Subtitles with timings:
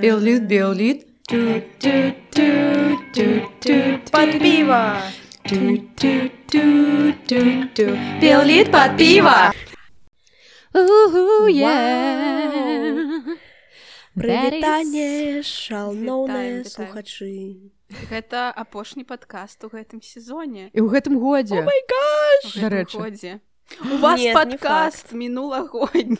[0.00, 1.06] Беллит, беллит.
[4.10, 4.82] Под пиво!
[8.20, 9.52] Беллит под пиво.
[10.74, 11.48] Уху, Вау.
[11.48, 12.92] yeah.
[14.14, 16.68] Прывітанне Вітаем, шалноўныя вітаем.
[16.68, 17.72] слухачы
[18.10, 21.64] Гэта апошні падкаст у гэтым сезоне І ў гэтым годзе.
[22.56, 22.98] Дарэчы.
[22.98, 23.40] годзе.
[23.80, 26.18] У вас Нет, не падкаст мінулагодні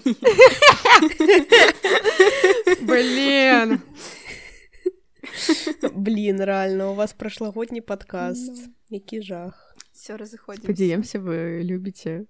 [2.81, 3.83] Блин.
[5.93, 12.27] Блін рэальна у вас прашлагодні падкаст які жах все разыходзім Спадзяемся, вы любіце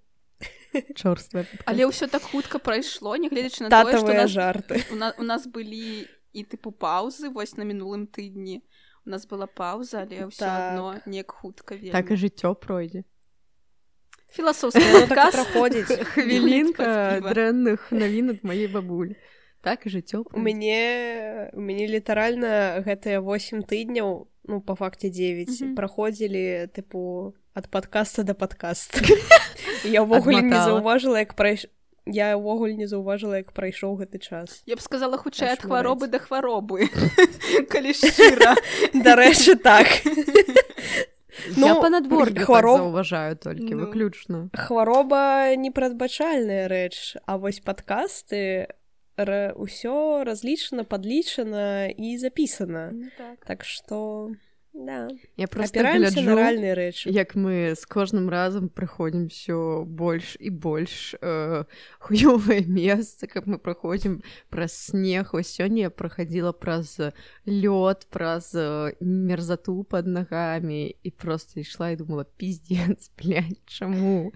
[0.95, 1.45] чорства.
[1.65, 6.07] але ўсё так хутка прайшло нягледзячы на тое што жарты у, нас, у нас былі
[6.33, 8.61] і тыпу паўзы вось на мінулым тыдні
[9.05, 10.73] у нас была паўза але ўсё Так.
[10.73, 11.91] адно неяк хутка вельмі.
[11.91, 13.03] Так і жыццё пройдзе.
[14.33, 19.15] філасофскі Ну, так праходзіць Хвілінка дрэнных навін ад маёй бабулі.
[19.61, 25.47] Так і жыццё у мяне у мяне літаральна гэтыя 8 тыдняў ну по факце 9
[25.61, 25.75] Мгм.
[25.75, 28.99] праходзілі тыпу ад падкаста да падкаста
[29.85, 31.67] я ўвогуле не заўважыла як прайш
[32.05, 36.19] я ўвогуле не заўважыла як прайшоў гэты час я б сказала хутчэй ад хваробы да
[36.19, 36.89] хваробы
[37.71, 38.55] калі шчыра
[38.93, 39.87] дарэчы так
[41.57, 43.85] Я Ну, па надвор'ю хвароб- заўважаю толькі Ну.
[43.85, 44.49] выключна.
[44.53, 48.67] хвароба непрадбачальная рэч а вось падкасты
[49.17, 53.37] ра- усё разлічана падлічана і запісана Ну, так.
[53.45, 54.31] так что
[54.73, 55.07] да.
[55.37, 60.35] Я просто апіраемся на гляджу, рэальныя рэчы як мы з кожным разам прыходзім все больш
[60.39, 61.63] і больш э,
[61.99, 65.33] хуёвае месца каб мы праходзім праз снег.
[65.33, 66.97] Вось сёння я прахадзіла праз
[67.45, 68.55] лёд праз
[68.99, 74.33] мерзату под нагамі і просто ішла і думала пиздец блядь, чаму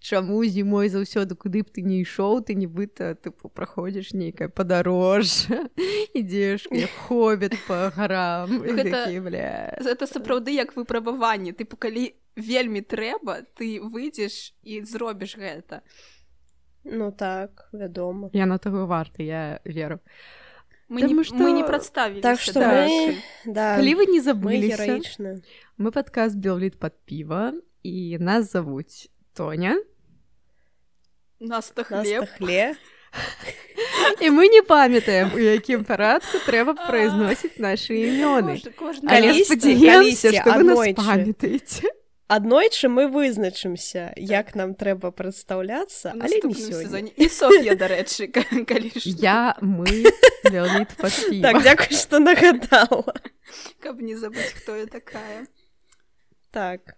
[0.00, 5.68] чаму зімой заўсёды куды б ты не ішоў ты нібыта тыпу праходзіш нейкае падарожжа
[6.14, 12.14] ідзеш як хоббит по гарам і Гэта- такі, бля гэта сапраўды як выпрабаванне тыпу калі
[12.36, 15.82] вельмі трэба ты выйдзеш і зробіш гэта
[16.84, 20.00] ну так вядома Я на таго варта я веру.
[20.88, 24.24] Мы, Таму не, што- мы не прадставілі так что мы да калі вы не мы
[24.24, 25.40] забыліся гераічна
[25.78, 29.82] мы падказ белліт под піва і нас завуць Тоня.
[31.40, 32.28] Нас то нас хлеб.
[32.38, 32.76] хле
[34.20, 38.56] і мы не памятаем у якім парадку трэба прайзносіць нашы імёны.
[39.44, 41.88] Спадзяемся што вы нас памятаеце.
[42.26, 47.10] Аднойчы мы вызначымся як нам трэба прадстаўляцца але не сезоне.
[47.16, 50.08] і Соф'я дарэчы ка- калі я мы
[50.96, 53.12] под так дзякуй што нагадала.
[53.80, 55.46] Каб не забыць хто я такая.
[56.50, 56.96] Так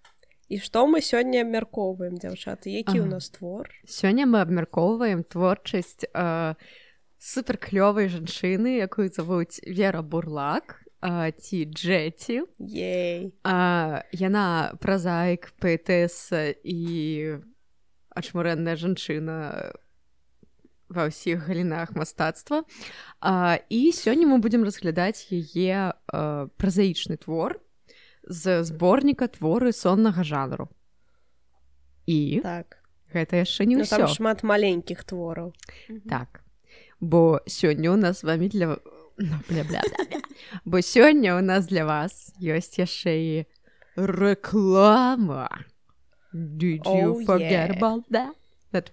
[0.49, 3.19] і што мы сёння абмяркоўваем дзяўчаты які Ага.
[3.19, 6.55] нас твор Сёння мы абмяркоўваем творчасць э,
[7.19, 13.35] суперклёвай жанчыны якую завуць вера бурлак э, ці джеці ей.
[13.43, 17.43] А, яна празаік паэтэса і
[18.15, 19.75] ачмурэнная жанчына
[20.89, 22.63] ва ўсіх галінах мастацтва
[23.21, 27.59] а, і сёння мы будзем разглядаць яе а, празаічны твор
[28.27, 30.69] з зборніка творы соннага жанру.
[32.07, 32.79] І так.
[33.15, 34.15] гэта яшчэ не ну, там ўсё.
[34.15, 35.53] шмат маленькіх твораў.
[36.09, 36.43] Так.
[37.01, 38.67] Бо сёння у нас з вами для
[39.19, 40.21] ну, бля, бля, бля, бля.
[40.65, 43.47] бо сёння у нас для вас ёсць яшчэ і
[43.97, 45.49] рэклама.
[46.35, 47.79] Did you Oh, forget yeah.
[47.79, 48.35] about that?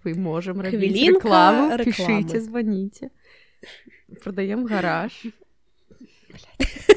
[0.04, 1.84] вы можем рабіць рэкламы.
[1.84, 3.10] пішыце званіце
[4.24, 5.28] продаем гараж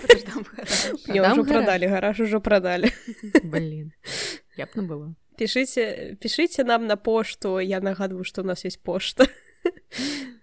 [0.02, 0.92] Праждам гараж.
[1.08, 2.20] не Прадам ўжо гараж.
[2.20, 2.92] ужо прадалі
[3.44, 3.92] блин
[4.56, 8.82] я б не было пішыце пішыце нам на пошту я нагадваю што у нас есть
[8.82, 9.26] пошта.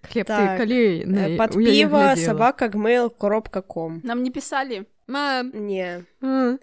[0.03, 4.01] Хлеб Так, калі на, у яе піва сабака гмейл коробка ком.
[4.03, 5.51] Нам не пісалі мам.
[5.55, 6.03] Не.
[6.23, 6.59] М.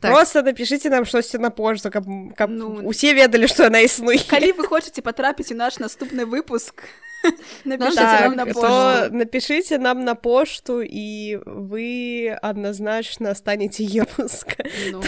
[0.00, 0.12] так.
[0.12, 2.04] Просто напішыце нам штосьці на пошту каб,
[2.36, 6.82] каб Ну, усе ведалі што яна існуе калі вы хочаце патрапіць у наш наступны выпуск?
[7.64, 14.64] Напішыце так, нам на то пошту напішыце нам на пошту і вы адназначна станеце епуска
[14.90, 15.02] ну,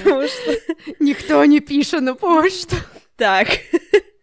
[1.01, 2.77] ніхто не піша на пошту
[3.17, 3.49] так.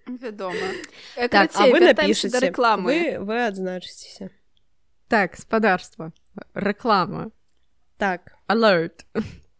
[0.07, 0.67] Вядома
[1.15, 4.31] Так, а карацей, вы напішыце рэкламы вы, вы адзначыцеся
[5.07, 6.11] так спадарства
[6.53, 7.31] рэклама
[7.97, 8.33] так.
[8.47, 9.05] Alert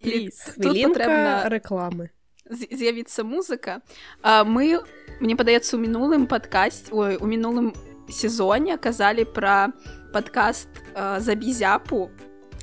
[0.02, 0.42] Please.
[0.58, 2.10] тут патрэбна рэкламы
[2.52, 3.82] з'явіцца музыка.
[4.22, 4.82] А мы
[5.20, 7.72] мне падаецца у мінулым падкаст ой у мінулым
[8.10, 9.72] сезоне казалі пра
[10.14, 12.10] падкаст а, забі зяпу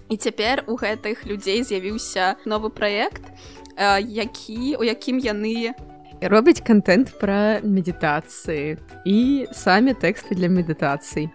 [0.08, 3.24] і цяпер у гэтых людзей з'явіўся новы праект
[3.76, 5.72] а, які у якім яны
[6.20, 8.76] робіць контент пра медытацыі
[9.06, 9.18] і
[9.54, 11.30] самі тэксты для медытацый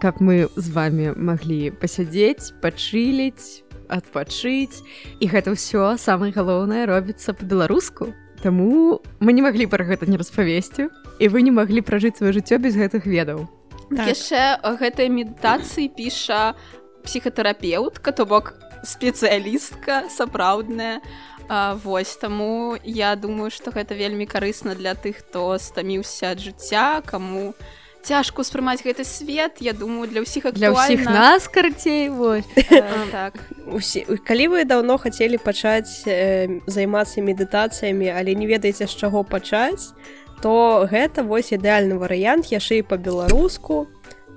[0.00, 4.86] каб мы з вами маглі пасядзець пачыліць адпачыць
[5.20, 8.14] і гэта ўсё самае галоўнае робіцца па-беларуску.
[8.40, 10.88] Таму мы не маглі пра гэта не распавесці
[11.18, 13.50] і вы не маглі пражыць сваё жыццё без гэтых ведаў.
[13.90, 14.06] Так.
[14.06, 16.54] яшчэ гэтай медытацыі піша
[17.02, 18.54] псіхатэрапеўтка то бок
[18.86, 21.02] спецыялістка сапраўдная.
[21.50, 27.02] А, вось таму я думаю што гэта вельмі карысна для тых хто стаміўся ад жыцця
[27.02, 27.58] каму
[28.02, 33.34] цяжко ўспрымаць гэты свет я думаю для ўсіх для ўсіх нас карцей вось Э, так
[33.70, 39.94] Усе, калі вы даўно хацелі пачаць э, займацца медытацыямі, але не ведаеце з чаго пачаць,
[40.42, 43.86] то гэта вось ідэальны варыянт яшчэ і па-беларуску.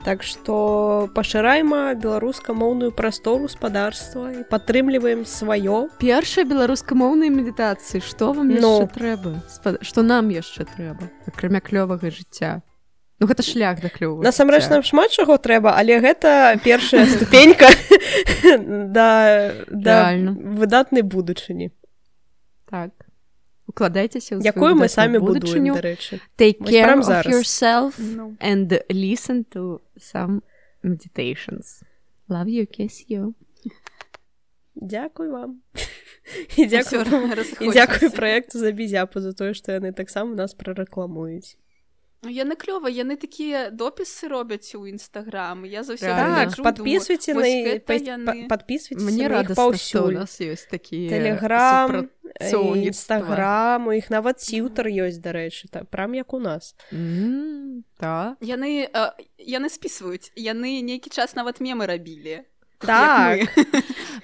[0.04, 5.88] Так што пашырайма беларускамоўную прастору спадарства і падтрымліваем сваё.
[5.98, 8.84] першая беларускамоўныя медытацыі што вам Ну.
[8.84, 9.32] яшчэ трэба
[9.82, 12.60] што нам яшчэ трэба акрамя клёвага жыцця
[13.24, 17.72] Ну гэта шлях да клёву Насамрэч нам шмат чаго трэба, але гэта першая ступенька
[18.92, 20.12] да, да
[20.60, 21.72] выдатнай будучыні.
[22.68, 22.92] так
[23.64, 25.80] укладайцеся ў сваю Якую мы самі будучыню.
[25.80, 26.20] дарэчы.
[26.36, 27.32] take Вось care прям of зараз.
[27.32, 28.36] yourself ну.
[28.44, 30.44] and listen to some
[30.84, 31.80] meditations
[32.28, 33.34] love you kiss you
[34.76, 35.62] Дзякуй вам.
[36.58, 37.00] І дзякуй
[37.36, 38.10] расходзімся.
[38.10, 41.58] праекту за бізяпу за тое, што яны таксама нас прарэкламуюць.
[42.24, 46.52] Ну, яны клёва яны такія допісы робяць у нстаграм я заўсёды Реально.
[46.56, 50.14] Так, падпісвайце на яны- падпісвайцеся мне ў паўсюль.
[50.14, 51.12] нас ёсць такія
[52.40, 52.88] супрацоўніцтва.
[52.88, 56.76] інстаграм, у іх нават ціўтар ёсць, дарэчы, так, прям як у нас.
[56.94, 62.46] М, так яны э, яны спісваюць яны нейкі час нават мемы рабілі
[62.80, 63.40] Так.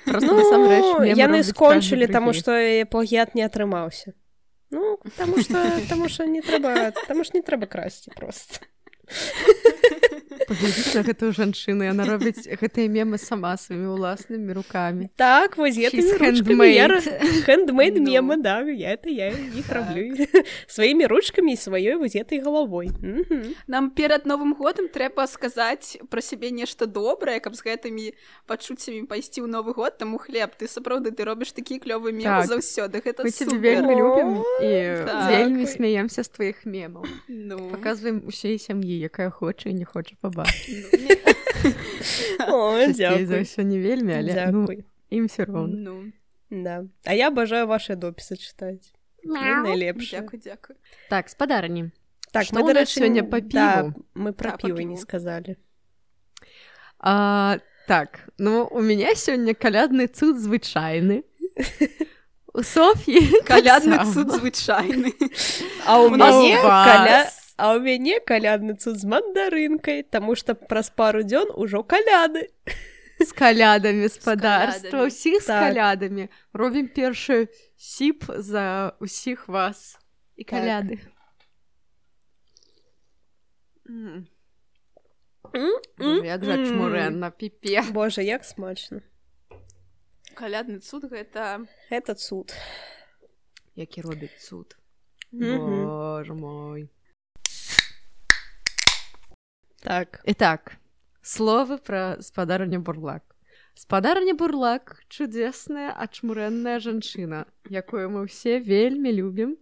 [0.06, 2.51] Ну, насамрэч яны скончылі, таму што
[2.92, 4.13] плагіят не атрымаўся.
[4.71, 8.66] Ну, таму што, таму што не трэба, таму ж не трэба красці просто.
[10.50, 15.78] Паглядзіць на гэтую жанчыну яна робіць гэтыя мемы сама сваімі ўласнымі рукамі Так, вось
[18.01, 18.10] Ну.
[18.10, 19.75] мемы, да, я это я іх Так.
[19.78, 20.25] раблю
[20.68, 22.90] сваімі ручкамі і сваёй гэтай галавой.
[23.68, 28.13] Нам перад новым годам трэба сказаць пра сябе нешта добрае каб з гэтымі
[28.50, 32.50] пачуццямі пайсці ў новы год таму хлеб ты сапраўды ты робіш такі клёвы мем Так.
[32.50, 33.22] заўсёды гэта
[33.62, 35.30] вельмі любім і Так.
[35.30, 40.38] вельмі смяемся з тваіх мемаў ну, паказваем усей сям'і якая хоча і не хоча пабачыць
[42.47, 43.44] ну, дзякуй.
[43.44, 44.68] ўсё не вельмі але ну,
[45.12, 45.95] ім все роўна ну
[46.50, 46.81] Да.
[47.06, 48.89] А я абажаю ваши допісы чытаць.
[49.21, 50.25] Вы найлепшыя.
[50.25, 50.75] дзякуй дзякуй
[51.09, 51.91] так спадарні
[52.31, 54.06] Так, Што мы, ў да нас рэчы, сёння па да, піву?
[54.13, 55.57] мы пра А, па піва не сказалі.
[57.00, 57.57] А,
[57.88, 61.24] так ну у меня сёння калядны цуд звычайны
[62.53, 65.13] у Соф'і калядны цуд звычайны
[65.86, 67.30] А ў У нас мяне каля...
[67.60, 72.48] А ў мяне калядны цуд з мандарынкай, таму што праз пару дзён ужо каляды.
[73.20, 75.60] з калядамі спадарства ўсіх з Так.
[75.76, 80.00] калядамі робім першы сіп за ўсіх вас
[80.40, 80.56] і Так.
[80.56, 81.04] каляды
[83.90, 84.28] М,
[85.98, 89.02] Боже, як жа чмурэнна піпе Боже, як смачна.
[90.40, 92.54] калядны цуд гэта Гэта цуд.
[93.76, 94.78] які робіць цуд
[95.32, 95.84] Мгм.
[95.86, 96.90] Боже мой
[99.81, 100.21] Так.
[100.25, 100.74] Итак,
[101.21, 103.24] словы пра спадарня бурлак.
[103.75, 109.55] Спадарня бурлак чудесная ачмурэнная жанчына, якую мы ўсе вельмі любім.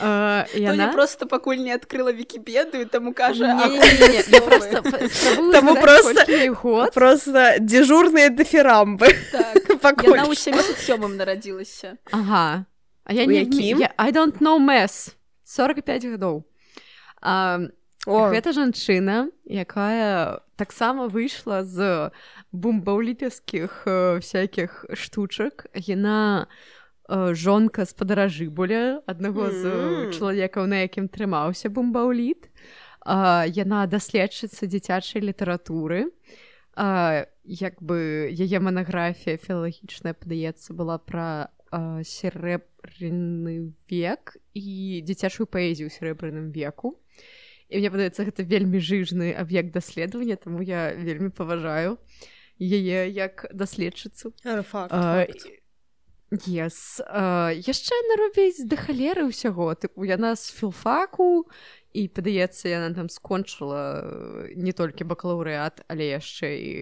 [0.00, 0.88] А, яна...
[0.92, 4.82] просто пакуль не адкрыла вікіпедыю таму кажа а просто
[5.52, 6.94] Таму просто- год.
[6.94, 9.12] Просто дежурныя дефірамбы.
[9.30, 10.16] так Пакуль.
[10.16, 12.64] яна ў 77 нарадзілася Ага.
[13.04, 13.44] А я не...
[13.44, 13.80] якім?
[13.80, 13.92] Я...
[13.98, 15.14] I don't know mess.
[15.44, 16.44] 45 гадоў.
[18.06, 22.10] О, Гэта жанчына, якая таксама выйшла з
[22.50, 25.70] бумбаўліпескіх э, всякіх штучак.
[25.74, 26.50] Яна
[27.06, 30.10] э, жонка з падаражы более аднаго з Мм.
[30.18, 32.50] чалавекаў, на якім трымаўся бумбаўліт.
[33.02, 36.14] Яна даследчыца дзіцячай літаратуры.
[36.74, 45.94] Як бы яе манаграфія філалагічная падаецца была пра а, серэбрыны век і дзіцячую паэзію ў
[45.98, 47.01] серэбрыным веку
[47.72, 51.96] і мне падаецца гэта вельмі жыжны аб'ект даследавання таму я вельмі паважаю
[52.60, 54.36] яе як даследчыцу
[56.32, 57.00] yes.
[57.60, 59.74] яшчэ наробіць да халеры ўсяго.
[59.76, 61.44] Тыпу яна з філфаку
[61.92, 66.72] і падаецца яна там скончыла э, не толькі бакалаўрэат але яшчэ і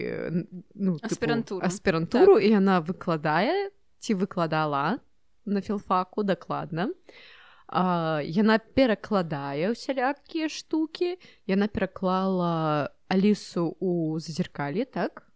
[0.75, 1.67] ну, Аспірантуру.
[1.67, 5.03] аспірантуру і яна выкладае ці выкладала
[5.45, 6.95] на філфаку дакладна.
[6.95, 7.40] А,
[7.73, 15.27] яна перакладае усялякія штукі яна пераклала алісу у зазеркалі так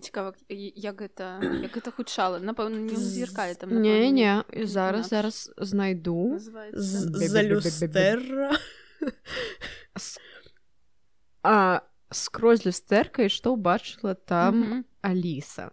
[0.00, 5.08] цікава і- як гэта як гэта гучала напэўна не зеркалі там не не і зараз
[5.08, 6.80] зараз знайду называецца.
[6.80, 7.60] З- Бе-бе-бе-бе-бе-бе.
[7.60, 8.50] За люстэрра.
[11.42, 14.84] а скрозь люстэркай што ўбачыла там Мгм.
[15.02, 15.70] аліса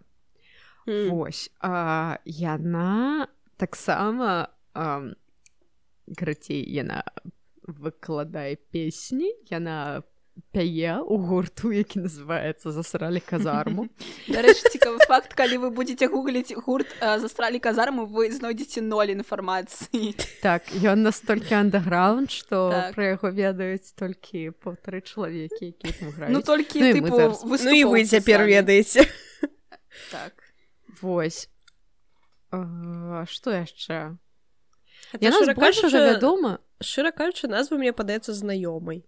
[0.87, 1.09] М.
[1.13, 4.49] Вось а, яна таксама
[4.79, 5.09] ам,
[6.17, 7.03] карацей яна
[7.67, 10.01] выкладае песні яна
[10.55, 13.89] пяе у гурту які называецца засралі казарму
[14.36, 20.15] Дарэчы цікавы факт калі вы будете гугліць гурт а, застралі казарму вы знойдзеце ноль інфармацыі.
[20.45, 22.95] Так ён настолькі андаграунд што Так.
[22.95, 26.31] пра яго ведаюць толькі паўтары чалавекі якія там граюць.
[26.31, 29.03] Ну толькі Ну тыпу зараз- Ну і вы цяпер ведаеце.
[30.15, 30.39] так.
[31.03, 31.50] Вось.
[32.55, 34.15] А, што яшчэ
[35.22, 39.03] яна збольшага кажучы, вядома Шчыра кажучы, назва мне падаецца знаёмай.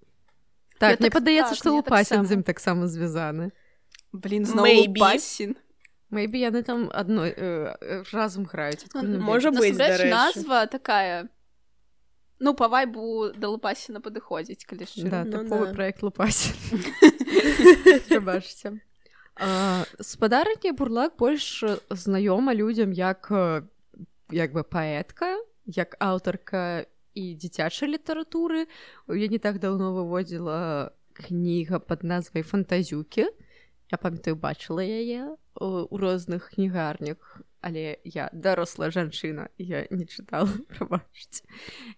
[0.80, 3.52] так мне так- падаецца так, што мне лупасін з ім таксама звязаны
[4.12, 5.00] блин зноў Maybe.
[5.00, 5.56] басін
[6.12, 9.78] Мэйбі яны там адной э, разам граюць Можа быць,
[10.12, 11.30] назва такая.
[12.44, 15.72] Ну па вайбу да лупасіна падыходзіць калі да, шчыра Ну да.
[15.74, 16.52] проект лупасін
[18.28, 18.82] бачыце
[20.02, 23.64] спадарні бурлак больш знаёма людзям як э,
[24.32, 25.38] як бы паэтка
[25.76, 26.86] як аўтарка
[27.16, 28.68] і дзіцячай літаратуры
[29.08, 33.28] я не так даўно выводзіла кніга под назвай фантазюкі
[33.92, 40.50] я памятаю бачыла яе у у розных кнігарнях але я дарослая жанчына я не чытала
[40.72, 41.44] прабачце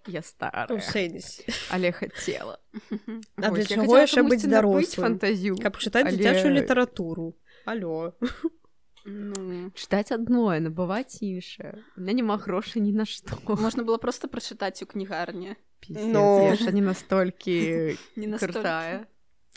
[0.07, 1.45] я сэнсе.
[1.69, 2.59] але хацела
[3.37, 5.05] А для чаго яшчэ быць дарослым?
[5.07, 7.35] фантазію Каб чытаць Але- дзіцячую літаратуру.
[7.65, 8.11] Алё.
[9.05, 14.27] ну, чытаць адное набываць іншае у меня няма грошай ні на што можна было просто
[14.27, 15.55] прачытаць у кнігарні
[15.89, 16.55] Ну.
[16.55, 18.53] ж не настолькі не настолькі.
[18.53, 19.05] крутая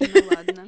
[0.00, 0.64] Ну, ладно.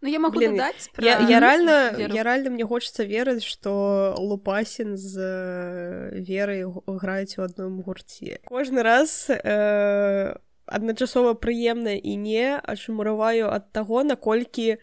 [0.00, 1.04] Ну я могу Блин, дадаць пра...
[1.04, 2.14] Я, я реально, Веру.
[2.14, 8.40] я реально мне хочется верыць, што Лупасін з э, верай граюць у адным гурце.
[8.48, 14.78] Кожны раз э, адначасова прыемна і не ачумураваю ад таго, наколькі э,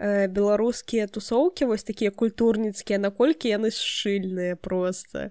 [0.00, 5.30] беларускія тусоўкі вось такія культурніцкія, наколькі яны шчыльныя просто.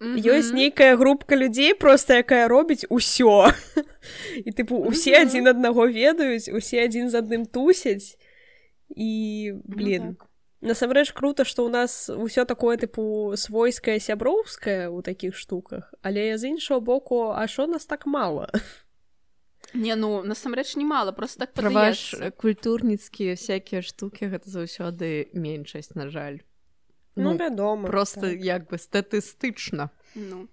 [0.00, 0.14] Мгм.
[0.22, 3.50] Ёсць нейкая групка людзей просто якая робіць усё
[4.46, 5.22] і тыпу усе Мгм.
[5.26, 8.14] адзін аднаго ведаюць усе адзін з адным тусяць
[8.94, 10.28] і Ну, блин так.
[10.62, 16.44] насамрэч круто што ў нас усё такое тыпу свойскае сяброўскае ў такіх штуках але з
[16.46, 18.46] іншого боку а що нас так мало
[19.74, 26.08] Не ну насамрэч немало просто так пра ваш культурніцкія всякія штукі гэта заўсёды меншасць на
[26.08, 26.38] жаль
[27.16, 28.40] ну, ну, вядома просто так.
[28.40, 30.48] як бы статыстычна Ну.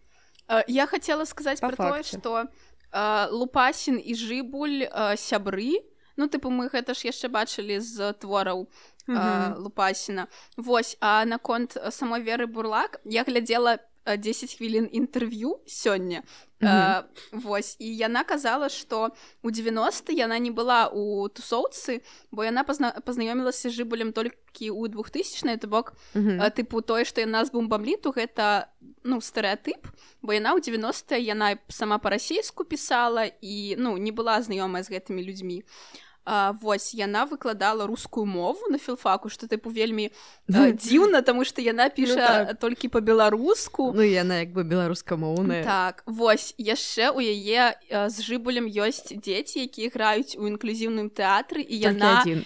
[0.48, 2.18] Э, Я хотела сказаць Па про тое, факце.
[2.18, 2.46] што
[2.92, 5.82] э, Лупасін і Жыбуль э, сябры.
[6.18, 8.68] Ну, тыпу мы гэта ж яшчэ бачылі з твораў
[9.08, 9.64] э, Мгм.
[9.64, 10.28] Лупасіна.
[10.58, 16.24] Вось, а наконт самой веры Бурлак я глядзела э, 10 хвілін інтэрв'ю сёння.
[16.66, 17.76] Э, вось.
[17.80, 19.12] І яна казала, што
[19.44, 25.58] у 90 яна не была у тусоўцы, бо яна пазна пазнаёмілася жыбулем толькі ў 2000
[25.60, 26.42] то бок Мгм.
[26.42, 28.68] А, тыпу тое што яна з бомбамліту гэта
[29.04, 29.84] ну стэеатып
[30.22, 35.22] бо яна ў 90 яна сама па-расейску пісала і ну не была знаёмая з гэтымі
[35.22, 35.64] людзьмі
[36.26, 40.10] а, вось яна выкладала рускую мову на філфаку што тыпу вельмі
[40.50, 42.16] а, дзіўна таму што яна піша
[42.50, 42.60] так.
[42.60, 43.94] толькі па-беларуску.
[43.94, 45.64] Ну яна як бы беларускамоўная.
[45.64, 51.78] Так вось яшчэ у яе з жыбулем ёсць дзеці якія граюць у інклюзіўным тэатры і
[51.86, 52.46] яна адзін.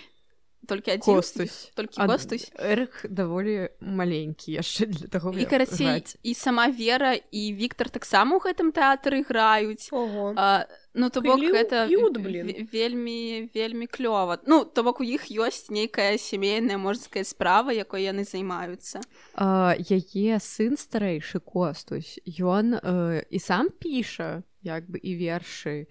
[0.70, 1.16] Толькі адзін?
[1.16, 1.72] Костусь.
[1.74, 2.52] Толькі Ад- костусь?
[2.54, 8.46] Эрык даволі маленькі яшчэ для таго і карацей і сама вера і Віктор таксама ў
[8.46, 9.90] гэтым тэатры граюць.
[9.90, 10.34] Ого.
[10.38, 15.30] а, ну то бок гэта п'ют, в- вельмі вельмі клёва ну то бок у іх
[15.30, 19.02] ёсць нейкая сямейная можская справа якой яны займаюцца
[19.36, 25.88] А, яе сын старэйшы костусь ён э, і сам піша як бы і вершы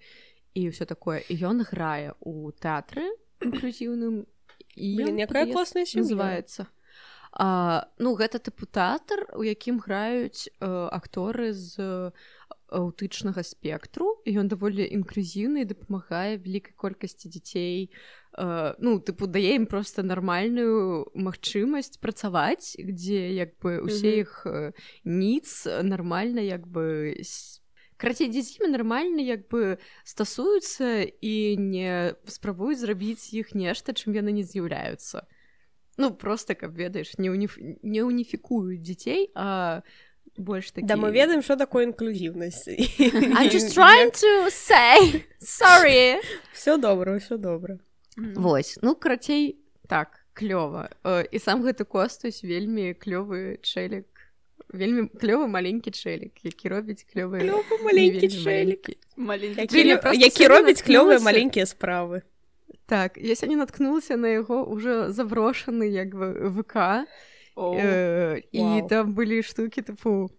[0.53, 1.23] і ўсё такое.
[1.29, 3.07] Ён грае у тэатры
[3.41, 4.25] інклюзіўным
[4.75, 6.43] і Блин, якая класная сям'я.
[7.31, 12.11] А, ну гэта тыпу тэатр у якім граюць э, акторы з
[12.69, 17.89] аўтычнага спектру і ён даволі інклюзіўны і дапамагае вялікай колькасці дзяцей.
[18.37, 24.71] Э, ну тыпу дае ім просто нармальную магчымасць працаваць дзе як бы усе іх э,
[25.05, 27.61] ніц нармальна як бы с-
[27.97, 34.13] карацей дзе з імі нармальна як бы стасуюцца і не спрабуюць зрабіць іх нешта чым
[34.13, 35.25] яны не з'яўляюцца
[35.99, 37.57] ну просто каб ведаеш не уніф...
[37.83, 39.81] не уніфікуюць дзяцей а
[40.37, 42.67] больш такі Да мы ведаем что такое інклюзіўнасць
[43.37, 46.23] I'm just trying to say sorry.
[46.53, 47.79] все добра все добра
[48.17, 54.07] Вось ну карацей так клёва Э, і сам гэты костусь вельмі клёвы чэлік
[54.71, 58.31] вельмі клёвы маленькі чэлік які робіць клёвы Клёвы маленькі
[59.17, 59.67] маленькі
[60.15, 62.23] які, робіць клёвыя маленькія справы
[62.89, 67.05] так я сёння наткнулася на яго уже заброшаны як бы ВК
[67.55, 67.75] Оу.
[67.77, 68.87] Э, і Вау.
[68.89, 70.29] там былі штукі тыпу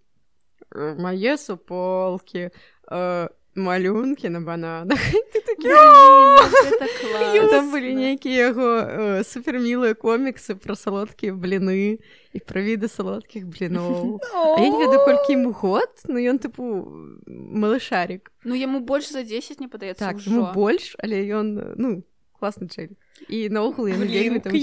[0.75, 2.51] э, мае суполкі
[2.91, 4.99] э, малюнкі на бананах
[5.35, 7.51] гэта клас.
[7.51, 11.99] там былі нейкія яго э, супермілыя коміксы пра салодкія бліны
[12.33, 16.89] і пра віды салодкіх бліноў А я не ведаю колькі ему год но ён тыпу
[17.27, 20.55] малышарик Ну яму больш за 10 не падаецца так ўжо.
[20.55, 22.03] больш але ён ну
[22.41, 22.97] класны чэль
[23.29, 24.57] і наогул яны вельмі там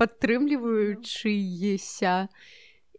[0.00, 2.32] падтрымліваючыеся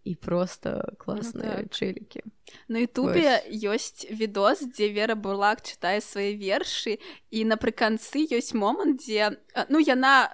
[0.08, 1.74] і просто класныя так.
[1.74, 2.22] чэлікі
[2.68, 7.00] На Ютубе ёсць відос, дзе Вера Бурлак чытае свае вершы
[7.32, 10.32] і напрыканцы ёсць момант, дзе а, ну яна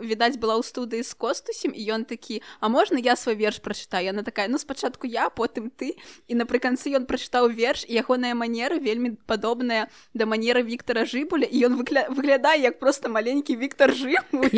[0.00, 4.10] відаць была ў студыі з костусем і ён такі А можна я свой верш прачытаю
[4.10, 5.96] яна такая ну спачатку я потым ты
[6.28, 11.76] і напрыканцы ён прачытаў верш ягоная манера вельмі падобная да манеры Віктора жыбуля і ён
[11.76, 12.08] выкля...
[12.10, 13.94] выглядае як просто маленькі Віктор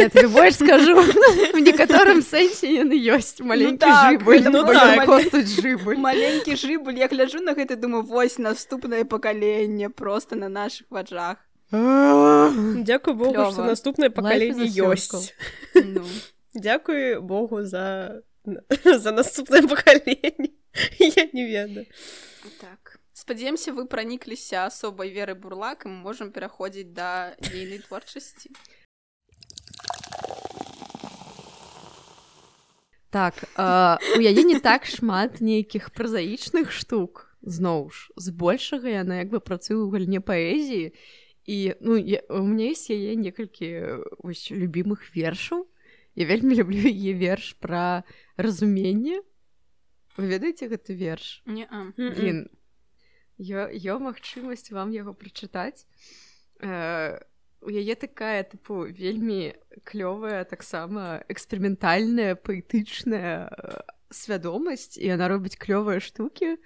[0.08, 0.96] тебе больш скажу
[1.54, 5.04] в некаторым сэнсе яны ёсць маленькі так, жыбуль ну так.
[5.06, 6.00] костуць жыбуль
[6.88, 11.38] жыбуль я гляджу на гэта думаю вось наступнае пакаленне просто на наших вачах
[11.70, 13.52] Дзякуй Богу Клёва.
[13.52, 15.32] что наступнае пакаленне ёсць
[15.74, 16.04] ну.
[16.54, 18.22] Дзякуй Богу за
[18.84, 20.50] за наступнае пакаленне
[20.98, 21.86] я не ведаю
[22.60, 23.00] Так.
[23.12, 28.54] Спадзяемся, вы пранікліся асобай веры бурлак і мы можам пераходзіць да ейнай творчасці.
[33.10, 39.40] Так у яе не так шмат нейкіх празаічных штук зноў ж збольшага яна як бы
[39.40, 40.92] працуе ў гульне паэзіі.
[41.48, 45.64] І ну я, у меня есть яе некалькі вось любімых вершаў.
[46.18, 48.04] Я вельмі люблю яе верш пра
[48.36, 49.22] разуменне.
[50.18, 51.40] Вы ведаеце гэты верш?
[51.46, 51.64] Не,
[53.38, 55.86] ё, ё магчымасць вам яго прачытаць.
[56.60, 57.22] Э,
[57.62, 66.00] у яе такая тыпу вельмі клёвая таксама эксперыментальная паэтычная э, свядомасць і яна робіць клёвыя
[66.00, 66.56] штукі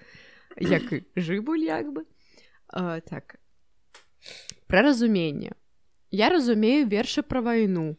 [0.61, 2.05] як і жыбуль як бы.
[2.72, 3.37] Э, так.
[4.66, 5.52] Пра разуменне.
[6.11, 7.96] Я разумею вершы пра вайну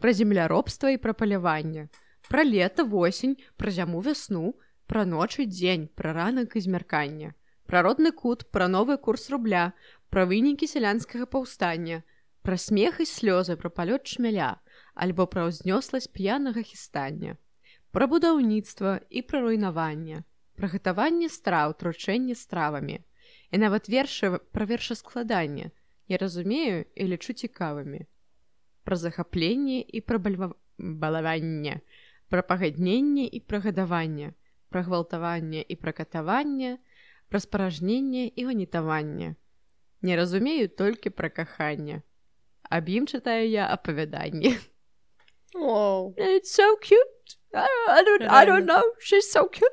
[0.00, 1.88] пра земляробства і пра паляванне
[2.28, 4.54] пра лета восень пра зяму вясну
[4.86, 7.34] пра ноч і дзень пра ранак і змяркання
[7.66, 9.72] пра родны кут пра новы курс рубля
[10.10, 12.15] пра вынікі сялянскага паўстання пра
[12.54, 14.62] смех і слёзы пра палёт шмяля
[14.94, 17.34] альбо пра ўзнёсласць п'янага хістання
[17.90, 20.22] пра будаўніцтва і пра руйнаванне
[20.56, 23.02] пра гатаванне страў тручэнне стравамі.
[23.52, 25.70] І нават вершы пра вершаскладанне
[26.08, 28.06] я разумею і лічу цікавымі.
[28.84, 30.54] Пра захапленне і пра бальва...
[30.78, 31.80] балаванне
[32.28, 34.32] пра пагадненне і пра гадаванне
[34.70, 36.78] пра гвалтаванне і пра катаванне
[37.28, 39.34] пра спаражненне і ванітаванне.
[40.02, 42.02] Не разумею толькі пра каханне
[42.70, 43.66] аб ім чытаю я
[46.16, 47.38] It's so cute.
[47.54, 48.82] I, I don't, I don't know.
[49.00, 49.72] She's so cute.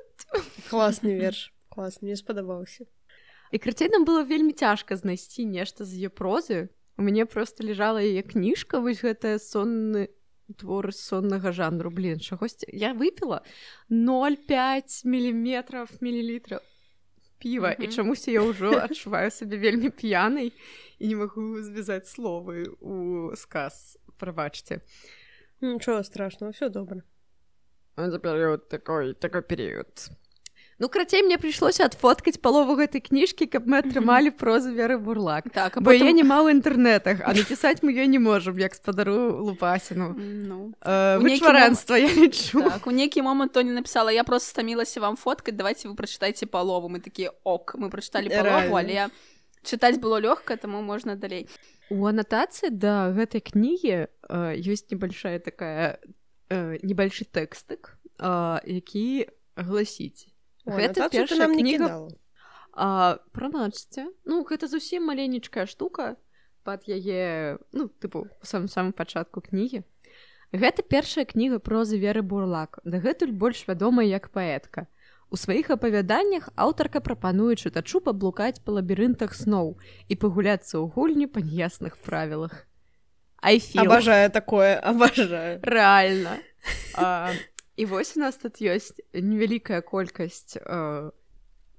[0.69, 2.85] класны верш клас мне спадабаўся
[3.53, 6.69] І крыцей нам было вельмі цяжка знайсці нешта з яе прозы.
[6.97, 10.09] У мяне просто лежала яе кніжка, вось гэтая сонны
[10.57, 11.93] творы соннага жанру.
[11.93, 13.45] Блин чагосьці я выпіла
[13.93, 16.65] 0,5 міліметров мілілітраў
[17.43, 17.91] піва і Мгм.
[17.91, 20.53] чамусь я ўжо адчуваю сабе вельмі п'янай
[20.99, 24.79] і не магу звязаць словы у сказ прабачце
[25.61, 27.03] нічого страшного все добра
[27.97, 30.09] за перыяд такой такой перыяд
[30.83, 35.47] ну крацей мне прыйшлося адфоткаць палову гэтай кніжкі каб мы атрымалі прозу веры бурлак.
[35.55, 36.19] Так, бо я потым...
[36.19, 41.95] не маў інтэрнетах а напісаць мы ёй не можам як спадару лупасіну Ну, э, вычварэнства
[41.95, 45.95] я лічу так, у нейкі момант Тоня напісала, я просто стамілася вам фоткаць, давайте вы
[45.95, 46.89] прачытайце палову.
[46.89, 49.07] Мы такія ок, мы прачыталі палову, але
[49.63, 51.47] чытаць было лёгка, таму можна далей.
[51.89, 54.07] у анатацыі да гэтай кнігі э,
[54.57, 55.99] ёсць небольшая такая
[56.49, 60.32] э, небольшы тэкстык э, які гласіць
[60.65, 62.09] Гэта першая нам кніга
[62.73, 66.17] А, прабачце ну гэта зусім маленечкая штука
[66.65, 69.83] пад яе ну тыпу у самым пачатку кнігі
[70.53, 74.89] гэта першая кніга прозы веры бурлак дагэтуль больш вядомая як паэтка.
[75.33, 79.77] У сваіх апавяданнях аўтарка прапануе чытачу паблукаць па лабірынтах сноў
[80.09, 82.65] і пагуляцца ў гульні па нясных правілах.
[83.41, 86.37] Айфі абажаю такое абажаю рэальна
[86.97, 87.33] а,
[87.75, 91.11] і вось у нас тут ёсць невялікая колькасць э,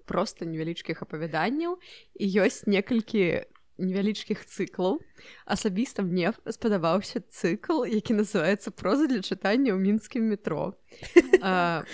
[0.04, 1.78] проста невялічкіх апавяданняў
[2.18, 3.46] і ёсць некалькі
[3.78, 5.00] невялічкіх цыклаў
[5.50, 10.74] асабіста мне спадабаўся цыкл які называется проза для чытання ў мінскім метро
[11.42, 11.84] А,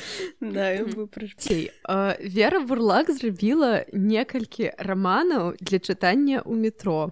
[1.84, 7.10] а, Вера Бурлак зрабіла некалькі раманаў для чытання ў метро.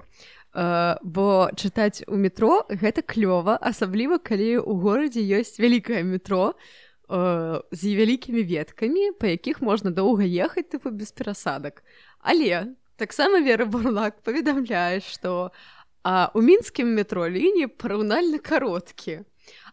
[0.59, 6.59] А, бо чытаць у метро гэта клёва, асабліва калі ў горадзе ёсць вялікае метро
[7.07, 11.87] а, з вялікімі веткамі, па якіх можна доўга ехаць тыпу без перасадак.
[12.19, 15.55] Але таксама Вера Бурлак паведамляе, што
[16.03, 19.23] а, у мінскім метро лініі параўнальна кароткія.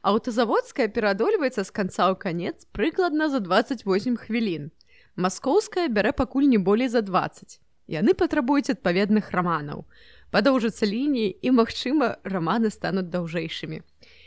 [0.06, 4.70] Аўтазаводская пераадольваецца з канца ў канец прыкладна за 28 хвілін.
[5.18, 7.58] Маскоўская бярэ пакуль не болей за 20.
[7.90, 9.90] Яны патрабуюць адпаведных раманаў.
[10.36, 13.80] Падоўжацца лініі і, магчыма, раманы стануць даўжэйшымі.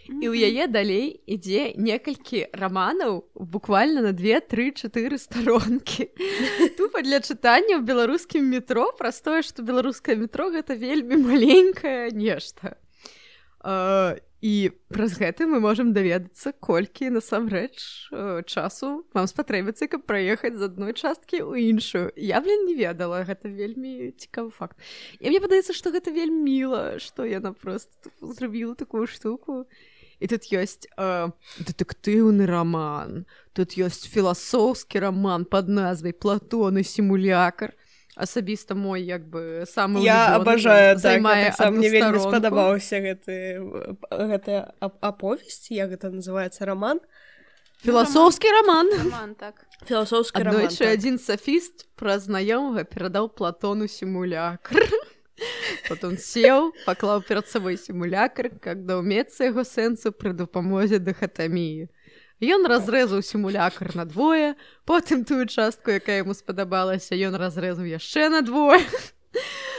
[0.08, 6.08] І ў яе далей ідзе некалькі раманаў буквально на 2-3-4 старонкі.
[6.80, 12.80] Тупа для чытання ў беларускім метро праз тое, што беларускае метро гэта вельмі маленькае нешта.
[14.40, 20.70] І праз гэта мы можам даведацца колькі насамрэч э, часу вам спатрэбіцца каб праехаць з
[20.70, 22.14] адной часткі ў іншую.
[22.14, 24.78] Я блин не ведала гэта вельмі цікавы факт.
[25.18, 29.66] І мне падаецца што гэта вельмі міла што яна просто зрабіла такую штуку.
[30.22, 33.26] І тут ёсць э, дэтэктыўны роман
[33.58, 37.74] тут ёсць філасофскі роман под назвай платон і сімулякар
[38.18, 43.62] асабіста мой як бы самы Я абажаю так, адну мне вельмі спадабаўся гэты
[44.10, 46.98] гэта аповесць як гэта называется роман
[47.86, 49.62] філасофскі роман Роман, так.
[49.86, 50.98] філасофскі роман Аднойчы так.
[50.98, 54.82] адзін сафіст пра знаёмага перадаў платону сімулякр.
[55.88, 61.86] Потом сеў, паклаў перад сабой сімулякр, как даўмецца яго сэнсу пры дапамозе дыхатаміі.
[62.40, 64.54] Ён разрэзаў сімулякр на двое,
[64.86, 68.80] потым тую частку, якая яму спадабалася, ён разрэзаў яшчэ на двое.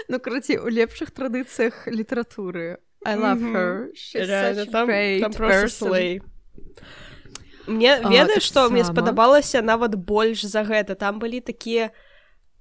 [0.09, 2.79] Ну, караці, у лепшых традыцыях літаратуры.
[3.05, 3.91] I love her.
[4.13, 4.87] Реально, там,
[5.21, 6.21] там просто слей.
[7.67, 8.95] Мне ведаеш што мне таксама.
[8.95, 11.91] спадабалася нават больш за гэта там былі такія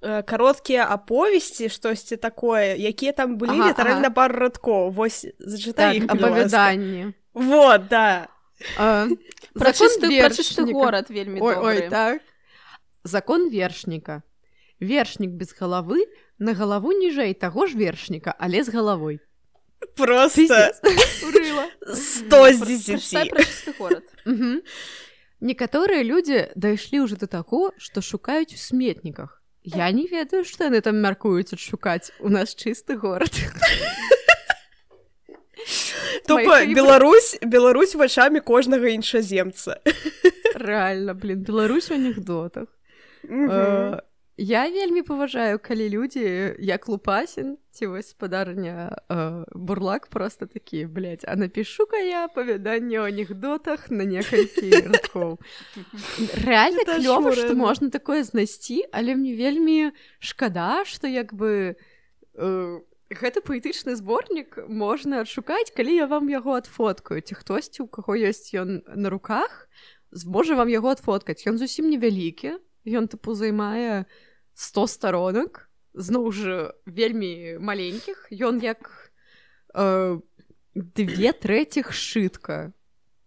[0.01, 4.15] э, кароткія аповесці штосьці такое якія там былі Ага, літаральна ага.
[4.15, 7.13] пару радкоў вось зачытай Так, іх апавяданні.
[7.33, 8.27] вот да
[8.77, 9.07] А,
[9.53, 11.67] Про закон чысты, про чысты горад вельмі Ой, добры.
[11.83, 12.21] ой, так.
[13.03, 14.21] Закон вершніка.
[14.79, 16.05] Вершнік без галавы
[16.39, 19.19] на галаву ніжэй таго ж вершніка, але з галавой.
[19.95, 20.71] просто
[21.23, 21.67] Урыла.
[21.87, 24.03] 100 з Прачытай 10 про чысты горад.
[24.25, 24.61] Мгм.
[25.41, 29.41] Некаторыя людзі дайшлі ўжо да таго, што шукаюць у сметніках.
[29.63, 33.31] Я не ведаю, што яны там мяркуюць адшукаць у нас чысты горад.
[36.27, 39.79] Тупо Беларусь Беларусь вачамі кожнага іншаземца
[40.55, 42.67] Рэальна, блин, Беларусь у анекдотах.
[43.23, 43.99] Э,
[44.41, 51.25] Я вельмі паважаю, калі людзі як лупасін ці вось спадарня э, бурлак просто такі блядь,
[51.27, 55.43] а напішу-ка я апавяданне ў анекдотах на некалькі радкоў.
[56.47, 61.75] Рэальна Это клёва, што можна такое знайсці, але мне вельмі шкада, што як бы
[62.39, 62.79] э,
[63.09, 68.53] гэты паэтычны зборнік можна адшукаць, калі я вам яго адфоткаю ці хтосьці, у каго ёсць
[68.53, 69.69] ён на руках,
[70.11, 71.45] зможа вам яго адфоткаць.
[71.49, 74.05] Ён зусім невялікі, ён тыпу займае
[74.53, 78.29] 100 старонак зноў жа вельмі маленькіх.
[78.31, 79.11] Ён як
[79.73, 80.19] э,
[80.75, 82.73] две трэціх шытка.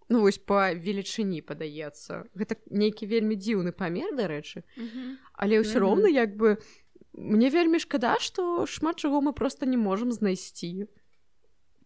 [0.08, 2.28] Ну вось па велічыні падаецца.
[2.36, 4.62] Гэта нейкі вельмі дзіўны памер дарэчы.
[5.34, 6.60] Але ўсё роўна як бы
[7.12, 10.88] мне вельмі шкада што шмат чаго мы просто не можам знайсці.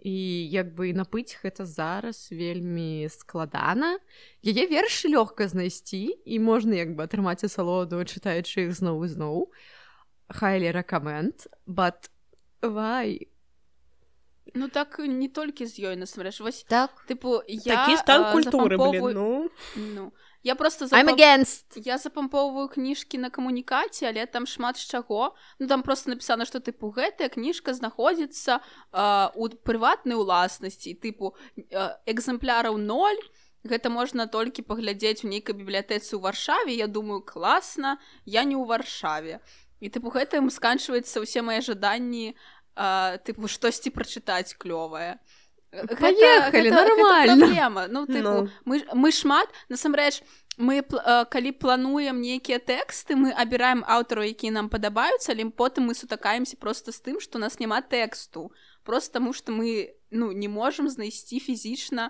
[0.06, 0.14] І
[0.52, 3.98] як бы напыць гэта зараз вельмі складана.
[4.44, 9.36] Яе вершы лёгка знайсці і можна як бы атрымаць асалоду чытаючы іх зноў і зноў.
[10.30, 12.10] Хайлі ракамент бат
[12.62, 13.26] вай
[14.56, 16.90] Ну так не толькі з ёй насамрэч вось так.
[17.04, 19.50] тыпу я такі стан а, культуры блин, запампоўваю- ну.
[19.76, 21.76] Ну я просто I'm запам- against.
[21.76, 26.58] я запампоўваю кніжкі на камунікаце але там шмат з чаго ну там просто напісана што
[26.58, 28.60] тыпу гэтая кніжка знаходзіцца
[28.92, 31.36] а, у прыватнай уласнасці тыпу
[31.72, 33.20] а, экземпляраў 0
[33.66, 36.72] гэта можна толькі паглядзець у нейкай бібліятэцы ў варшаве.
[36.72, 39.40] Я думаю класна я не ў варшаве.
[39.82, 42.32] І тыпу гэтым сканчваецца ўсе мае жаданні
[42.76, 45.18] а, тыпу штосьці прачытаць клёвае
[45.72, 47.36] Паехалі, нармальна.
[47.36, 47.86] праблема.
[47.88, 48.48] ну тыпу Ну.
[48.64, 50.22] мы, мы шмат насамрэч
[50.56, 50.80] мы
[51.28, 56.92] калі плануем нейкія тэксты мы абіраем аўтару які нам падабаюцца але потым мы сутакаемся просто
[56.92, 58.52] з тым што у нас няма тэксту
[58.84, 62.08] просто таму што мы ну не можам знайсці фізічна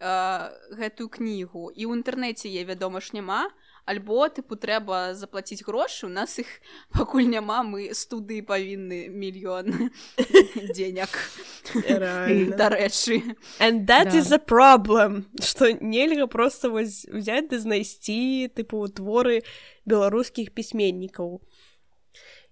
[0.00, 3.48] э, гэтую кнігу і ў інтэрнэце е вядома ж няма
[3.86, 6.46] альбо тыпу трэба заплаціць грошы у нас іх
[6.94, 9.90] пакуль няма мы студыі павінны мільён
[11.86, 12.56] Реально.
[12.56, 13.22] дарэчы
[13.58, 14.18] And that Да.
[14.18, 19.42] is a problem, што нельга просто вось взять ды знайсці тыпу творы
[19.86, 21.40] беларускіх пісьменнікаў.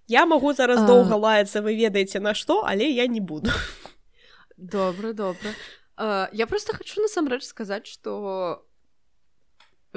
[0.07, 0.87] Я магу зараз А.
[0.87, 3.51] доўга лаяцца, вы ведаеце на што, але я не буду.
[4.57, 5.51] Добра, добра.
[5.97, 8.63] А, Я просто хочу насамрэч сказаць, што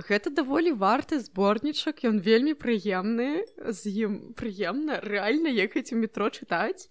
[0.07, 6.91] гэта даволі варты зборнічак, ён вельмі прыемны, з ім прыемна рэальна ехаць у метро чытаць.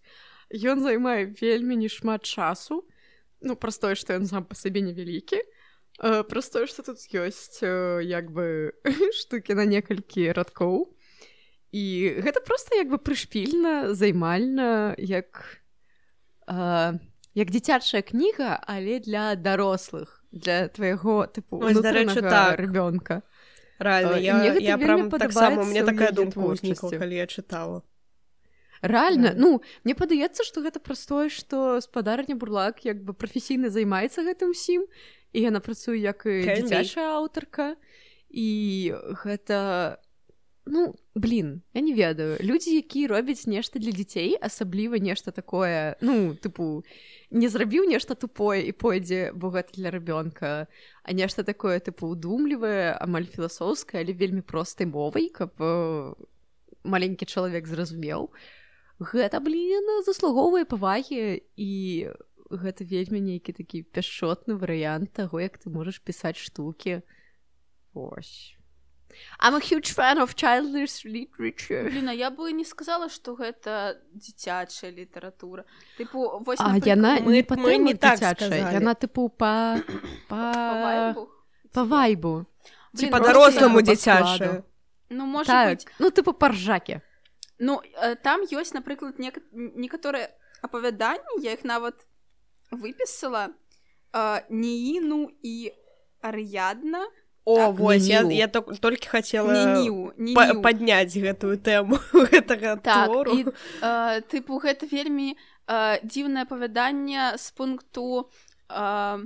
[0.51, 2.83] Ён займае вельмі нешмат часу.
[3.41, 5.39] Ну праз тое, што ён сам па сабе невялікі.
[5.99, 8.73] А, Праз тое, што тут ёсць э, як бы
[9.19, 10.93] штукі на некалькі радкоў.
[11.73, 11.83] І
[12.23, 15.61] гэта проста як бы прышпільна, займальна, як
[16.47, 16.97] а,
[17.33, 22.59] як дзіцячая кніга, але для дарослых, для твайго тыпу Вось, дарэчы, так.
[22.59, 23.23] ребёнка.
[23.79, 27.83] Рэальна, і я, мне гэта я прям таксама, ў такая думка ўзнікла, калі я чытала.
[28.81, 29.37] Рэальна, Да.
[29.37, 34.53] ну мне падаецца, што гэта праз тое, што спадарня бурлак як бы прафесійна займаецца гэтым
[34.53, 34.85] усім
[35.33, 37.75] і яна працуе як дзіцячая аўтарка
[38.29, 39.97] і гэта
[40.67, 42.37] ну блин я не ведаю.
[42.41, 46.83] Людзі якія робяць нешта для дзяцей асабліва нешта такое ну тыпу
[47.31, 50.67] не зрабіў нешта тупое і пойдзе бо гэта для рабёнка
[51.03, 56.13] а нешта такое тыпу удумлівае амаль філасофскае але вельмі простай мовай каб э,
[56.83, 58.31] маленькі чалавек зразумеў.
[58.99, 61.71] Гэта блин заслугоўвае павагі і
[62.49, 67.01] гэта вельмі нейкі такі пяшчотны варыянт таго як ты можаш пісаць штукі.
[67.93, 68.56] Ось
[69.39, 71.89] I'm a huge fan of childish literature.
[71.89, 75.63] Блін, а я бы не сказала што гэта дзіцячая літаратура
[75.97, 78.73] тыпу вось А напрыклад, яна мы- не па мы не так дзіцячая, сказалі.
[78.73, 79.81] яна тыпу па
[80.29, 81.29] па па вайбу?
[81.73, 82.33] па вайбу
[82.93, 83.23] Блін, Ці па я-
[83.95, 84.63] дзіцячае.
[85.09, 87.01] ну можа так быць ну тыпу па ржаке
[87.59, 89.39] Ну э, там ёсць напрыклад нек...
[89.51, 90.29] некаторыя
[90.61, 92.05] апавяданні я іх нават
[92.71, 93.49] выпісала
[94.13, 95.71] э, неіну і
[96.21, 97.07] арыядна
[97.47, 100.61] О, Так, вось, я, я то- толькі хацела Нініу, па- Нініу.
[100.61, 101.95] падняць гэтую тэму
[102.27, 103.31] гэтага так твору.
[103.31, 108.27] і э, тыпу гэта вельмі э, дзіўнае апавяданне з пункту
[108.67, 109.25] э,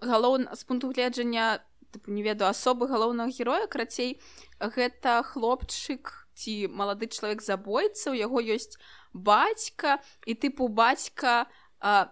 [0.00, 1.60] галоў з пункту гледжання
[1.92, 4.16] тыпу не ведаю асобы галоўнага героя крацей
[4.60, 8.80] гэта хлопчык ці малады чалавек забойца у яго ёсць
[9.12, 11.44] бацька і тыпу бацька
[11.84, 12.06] э,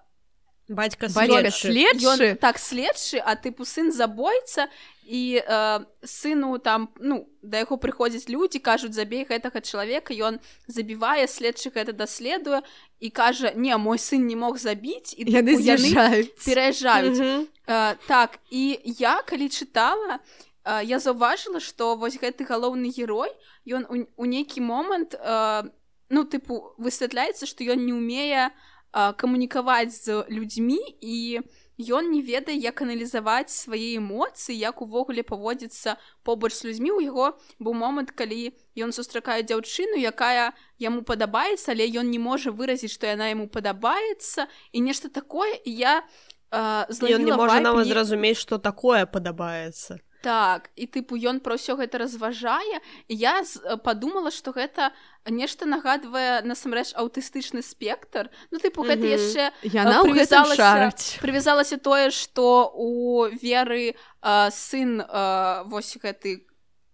[0.69, 1.71] Бацька следчы.
[2.03, 4.67] Ён так следчы, а тыпу сын забойца
[5.07, 11.31] і э, сыну там ну да яго прыходзяць людзі кажуць забей гэтага чалавека ён забівае
[11.31, 12.67] следчы гэта даследуе
[12.99, 17.47] і кажа не мой сын не мог забіць і яны яны пераязджаюць Мгм.
[17.71, 20.19] э, так і я калі чытала
[20.67, 23.31] э, я заўважыла што вось гэты галоўны герой
[23.71, 25.71] ён у, у нейкі момант э,
[26.11, 28.51] ну тыпу высвятляецца што ён не ўмее
[28.97, 31.45] э, камунікаваць з людзьмі і
[31.77, 37.37] ён не ведае як аналізаваць свае эмоцыі як увогуле паводзіцца побач з людзьмі у яго
[37.61, 43.13] быў момант калі ён сустракае дзяўчыну якая яму падабаецца але ён не можа выразіць што
[43.13, 48.57] яна яму падабаецца і нешта такое і я э, Ён не можа нават зразумець, што
[48.57, 50.01] такое падабаецца.
[50.23, 54.93] Так і тыпу ён про ўсё гэта разважае я э, подумала што гэта
[55.29, 59.15] нешта нагадвае насамрэч аўтыстычны спектр ну тыпу гэта Мгм.
[59.19, 66.47] яшчэ яна ў гэтым прывязалася- прывязалася тое што у веры э, сын э, вось гэты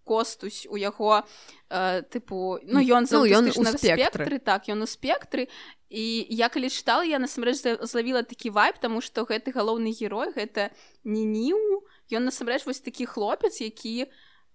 [0.04, 1.22] костусь у яго
[1.70, 4.38] э, тыпу ну ён з Ну, ён у аўтыстычнага спектры.
[4.38, 5.48] так ён у спектры.
[5.90, 10.32] І я калі чытала я насамрэч за- злавіла такі вайб таму што гэты галоўны герой
[10.32, 10.70] гэта
[11.04, 14.06] не ніў ён насамрэч вось такі хлопец які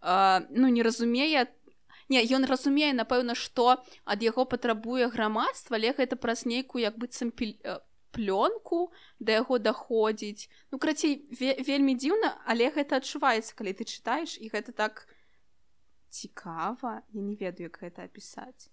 [0.02, 1.48] э, ну не разумее
[2.10, 7.32] не ён разумее напэўна што ад яго патрабуе грамадства але гэта праз нейкую як быццам
[7.32, 7.80] піль- э,
[8.12, 10.50] плёнку да яго даходзіць.
[10.72, 15.06] Ну крацей ве вельмі дзіўна але гэта адчуваецца калі ты чытаеш і гэта так
[16.10, 18.70] цікава я не ведаю як гэта апісаць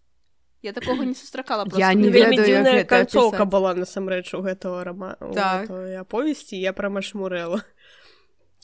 [0.64, 5.70] я такога не сустракала Я не ведаю, дзіўная канцоўка была насамрэч у гэтага рама Так.
[5.70, 7.62] аповесці я пра машмурэла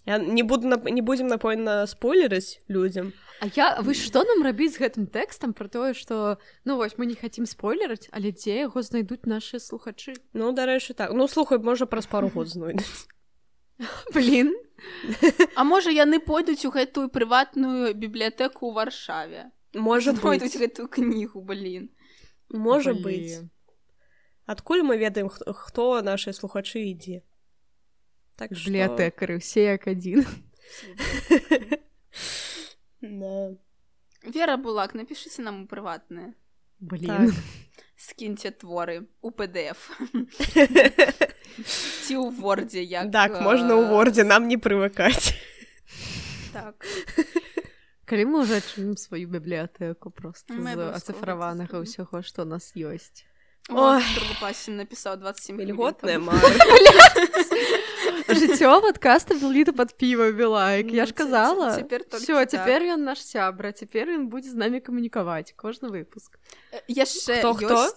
[0.07, 0.89] я не буду нап...
[0.89, 3.13] не будзем напэўна спойлерыць людзям.
[3.41, 7.05] А я вы што нам рабіць з гэтым тэкстам про тое што ну вось мы
[7.05, 10.17] не хацім спойлераць але дзе яго знайдуць нашы слухачы?
[10.33, 11.13] Ну дарэчы так.
[11.13, 12.89] Ну слухай можа праз пару год знойдуць.
[14.13, 14.57] Блин
[15.55, 19.43] А можа яны пойдуць у гэтую прыватную бібліятэку ў варшаве
[19.75, 21.91] можа пойдуць гэтую кнігу блин
[22.51, 23.03] можа Блін.
[23.05, 23.35] быць
[24.47, 27.23] адкуль мы ведаем хто, хто нашы слухачы ідзе
[28.37, 30.27] так што- бібліятэкары ўсе як адзін
[33.01, 33.57] Да.
[34.23, 36.35] Вера Булак, напишите нам у прыватныя.
[36.81, 37.09] Блин.
[37.09, 37.35] Так.
[38.01, 39.93] Скіньце творы у PDF.
[42.09, 45.37] Ці ў вордзе як Так, можна ў э, вордзе нам не прывыкаць.
[46.57, 46.81] Так.
[48.09, 53.29] Калі мы ўжо адчынім сваю бібліятэку просто з ацыфраванага ўсяго што нас ёсць
[53.73, 54.03] Ой.
[54.41, 56.19] Пасін напісаў 27 Льготная
[58.31, 61.71] жыццё падкаста был літа пад піва белайк я Ну, ж казала.
[61.75, 66.39] ц- цяпер все цяпер ён наш сябра цяпер ён будзе з намі камунікаваць кожны выпуск.
[66.89, 67.55] Яшчэ Хто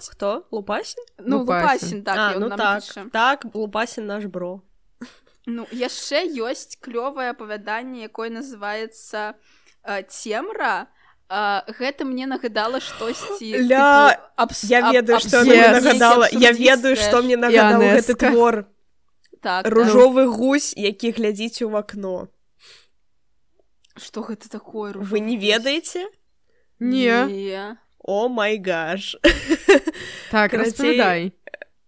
[0.09, 2.03] хто лупасін Ну, Лупасін.
[2.03, 4.61] Так, а, ён ну нам так так лупасін наш бро.
[5.45, 9.33] Ну, яшчэ ёсць клёвае апавяданне, якое называецца
[9.83, 10.87] э, цемра.
[11.33, 14.63] Э, гэта мне нагадала штосьці Ля, тыпу, абс...
[14.69, 15.71] я аб- ведаю што абс- мне Yes.
[15.81, 16.29] нагадала.
[16.31, 18.65] Я ведаю што мне нагадаў гэты твор.
[19.41, 22.29] Так, ружовы гусь які глядзіць у вакно.
[22.29, 22.29] Так.
[23.97, 26.05] Што гэта такое вы не ведаеце?
[26.79, 27.25] Не.
[27.25, 27.77] Не.
[28.05, 29.15] о май гаш.
[30.29, 31.33] Так Карацей, распавядай.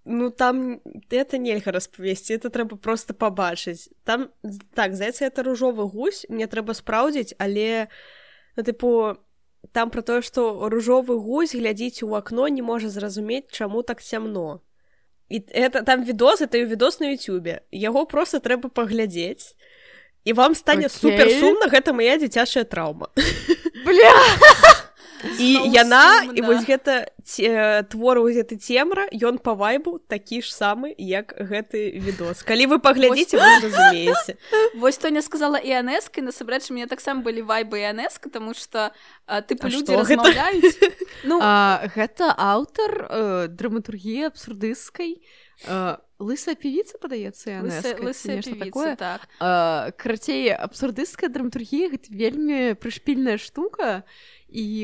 [0.05, 3.89] ну там это нельга распавесці это трэба просто пабачыць.
[4.05, 4.29] Там
[4.73, 7.89] так здаецца это ружовы гусь мне трэба спраўдзіць але
[8.55, 9.17] ну, тыпу
[9.71, 14.61] там про тое што ружовы гусь глядзіць у акно не можа зразумець чаму так цямно
[15.29, 19.55] і это там відос это відос на Ютубе яго просто трэба паглядзець
[20.23, 20.89] і вам стане Окей.
[20.89, 23.07] супер сумна гэта моя дзіцячая траўма
[23.85, 24.13] бля
[25.39, 27.09] і яна і вось гэта
[27.89, 32.79] твор вось гэты цемра ён па вайбу такі ж самы як гэты відос калі вы
[32.79, 34.37] паглядзіце вы зразумееце.
[34.75, 35.73] Вось Тоня сказала і
[36.21, 38.91] насамрэч у мяне таксама былі вайбы іанеска, таму што
[39.25, 40.77] а, тыпу людзі размаўляюць.
[41.25, 45.23] Ну, а, гэта аўтар э, драматургіі абсурдысцкай.
[45.65, 47.63] Э, лысая певіца падаецца
[48.59, 48.95] такое.
[48.95, 49.25] так.
[49.39, 54.03] А, карацей абсурдысцкая драматургія гэта вельмі прышпільная штука.
[54.03, 54.03] і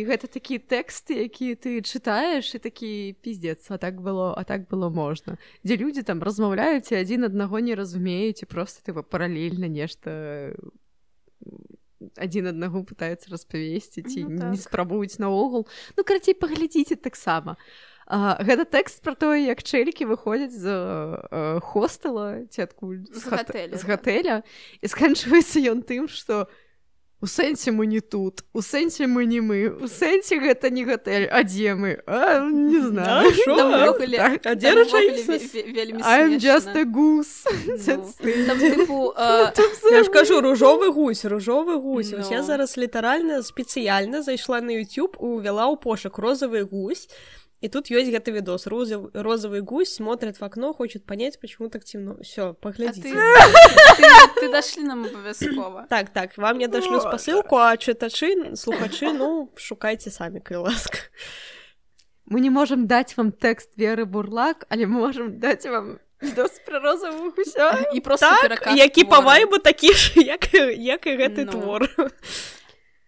[0.04, 2.92] гэта такія тэксты якія ты чытаеш і такі
[3.24, 7.60] пиздец а так было а так было можна дзе людзі там размаўляюць і адзін аднаго
[7.64, 10.52] не разумеюць і просто ты паралельна нешта
[12.18, 14.56] адзін аднаго пытаюцца распавесці ці Ну, не так.
[14.58, 15.68] спрабуюць наогул.
[15.98, 17.58] Ну карацей паглядзіце таксама
[18.12, 23.48] А, гэта тэкст пра тое як чэлікі выходзяць з э, хостела ці адкуль З гат-
[23.48, 24.36] гатэля, з гатэля
[24.82, 26.61] і сканчваецца ён тым што у
[27.22, 31.28] у сэнсе мы не тут у сэнсе мы не мы у сэнсе гэта не гатэль
[31.32, 32.02] а дзе мы?
[32.08, 34.46] А, не знаю так.
[40.10, 42.12] кажу ружовы гусь ружовы гусь.
[42.12, 42.32] No.
[42.32, 48.10] я зараз літаральна спецыяльна зайшла на YouTube увяла ў пошук розавы гусь і тут ёсць
[48.10, 52.18] гэты відос розовый, розовый гусь смотрит в окно хочет понять почему так темно.
[52.24, 55.86] Все а ты, поглядите ты, ты дашлі нам абавязкова.
[55.90, 60.98] так так вам я дашлю О, спасылку а чытачы слухачы ну шукайце самі калі ласка.
[62.26, 66.80] Мы не можем даць вам тэкст веры бурлак але мы можем даць вам відос пра
[66.80, 67.86] розавую гуся.
[67.94, 69.26] І просто так пераказ які па твора.
[69.28, 71.52] вайбу такі ж як як і гэты Ну.
[71.52, 71.90] твор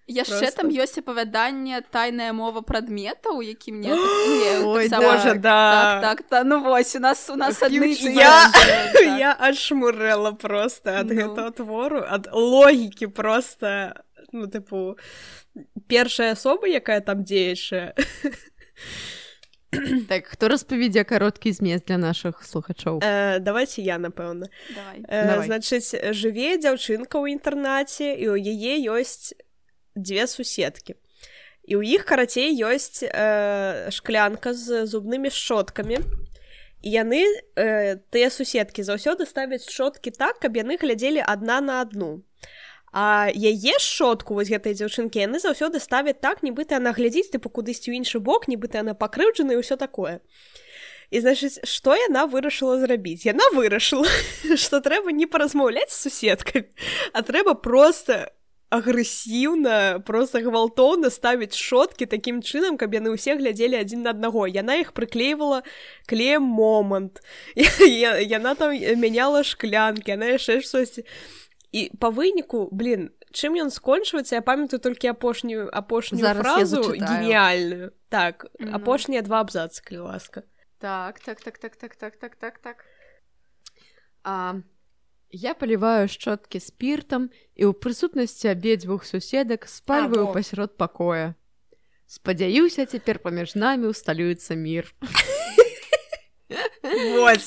[0.07, 6.01] Яшчэ там ёсць апавяданне тайная мова прадметаў які мне так- ну, таксама- Боже, да.
[6.01, 7.67] так, так, та, ну вось у нас у нас Я-
[8.51, 9.19] так.
[9.19, 11.15] я адшмурэла просто ад Ну.
[11.15, 13.93] гэтага твору ад логікі просто
[14.33, 14.97] ну тыпу
[15.87, 17.93] першая асоба якая там дзеючая
[20.09, 25.01] так хто распавядзе кароткі змест для нашых слухачоў э, давайте я напэўна Давай.
[25.09, 29.33] э, значыць жыве дзяўчынка ў інтэрнаце і ў яе ёсць
[29.95, 30.95] дзве суседкі
[31.63, 37.23] і ў іх карацей ёсць э, шклянка з зубнымі шчоткамі і яны
[37.55, 42.23] э, тыя суседкі заўсёды ставяць шчоткі так каб яны глядзелі адна на адну
[42.93, 47.89] А яе шчотку вось гэтай дзяўчынкі яны заўсёды ставяць так нібыта яна глядзіць тыпу кудысьці
[47.89, 50.21] ў іншы бок нібыта яна пакрыўджана і ўсё такое.
[51.09, 54.05] І значыць што яна вырашыла зрабіць яна вырашыла
[54.61, 56.69] што трэба не паразмаўляць з суседкамі
[57.17, 58.29] а трэба просто
[58.73, 64.49] агрэсіўна просто гвалтоўна ставіць шоткі такім чынам каб яны ўсе глядзелі адзін на аднаго.
[64.49, 65.61] Яна іх прыклейвала
[66.09, 67.21] клеем момант.
[67.57, 71.05] Яна там мяняла шклянкі яна яшчэ штосьці.
[71.69, 77.01] І па выніку блин чым ён скончваецца я памятаю толькі апошнюю апошнюю Зараз фразу зачытаю.
[77.01, 80.43] геніяльную так апошнія два абзацы калі ласка.
[80.77, 82.85] Так, так, так, так, так, так, так, так, так.
[84.23, 84.55] А,
[85.33, 90.33] я поліваю шчоткі спіртам і ў прысутнасці абедзвюх суседак спальваю во.
[90.33, 91.33] пасярод пакоя.
[92.05, 94.93] Спадзяюся, цяпер паміж намі усталюецца мір.
[97.17, 97.41] вот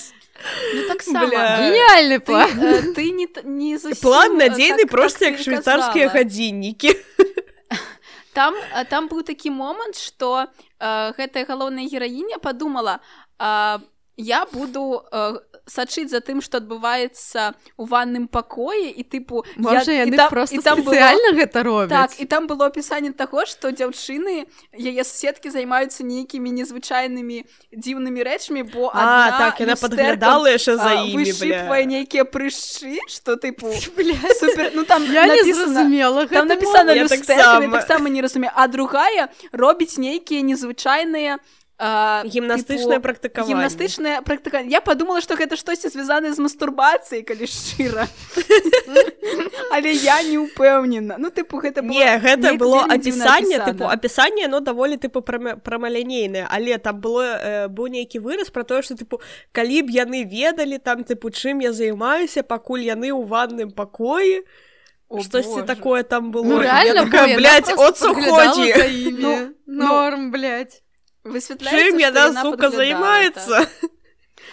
[0.74, 1.70] Ну таксама Бля.
[1.70, 2.50] Геніальны ты, план.
[2.60, 6.92] э, ты не не зусім, план э, надзейны так- просто так як швейцарскія гадзіннікі
[8.32, 10.46] там а, там быў такі момант что
[10.80, 13.00] гэтая галоўная гераіня подумала
[13.38, 13.80] а,
[14.16, 20.04] я буду а, сачыць за тым што адбываецца у ванным пакоі і тыпу Можа, я,
[20.06, 20.94] і там, просто і там было,
[21.34, 24.46] гэта робяць так і там было опісанне таго што дзяўчыны
[24.78, 27.42] яе суседкі займаюцца нейкімі незвычайнымі
[27.74, 31.82] дзіўнымі рэчамі бо А, так, яна падглядала яшчэ за бля.
[31.84, 33.74] нейкія прыжчы што тыпу
[34.40, 37.68] супер ну там я не напісана зразумела там напісана таксама.
[37.78, 41.38] таксама не разумею а другая робіць нейкія незвычайныя
[41.78, 48.08] а, гімнастычнае практыкаванне гімнастычная практыка я подумала что гэта штосьці звязана з мастурбацыяй калі шчыра
[49.76, 54.60] але я не упэўнена ну тыпу гэта было Не, гэта было апісанне тыпу апісанне оно
[54.60, 59.20] даволі тыпу прама- прамалінейнае але там было э, быў нейкі выраз про тое што тыпу
[59.52, 64.48] калі б яны ведалі там тыпу чым я займаюся пакуль яны ў ванным пакоі
[65.08, 66.42] О, штосьці такое там было?
[66.42, 69.18] Ну, реально, такая, блядь, от за імі.
[69.22, 69.84] Ну, ну.
[69.84, 70.82] Норм, блядь.
[71.26, 73.90] Высвятляецца чым яна сука займаецца так.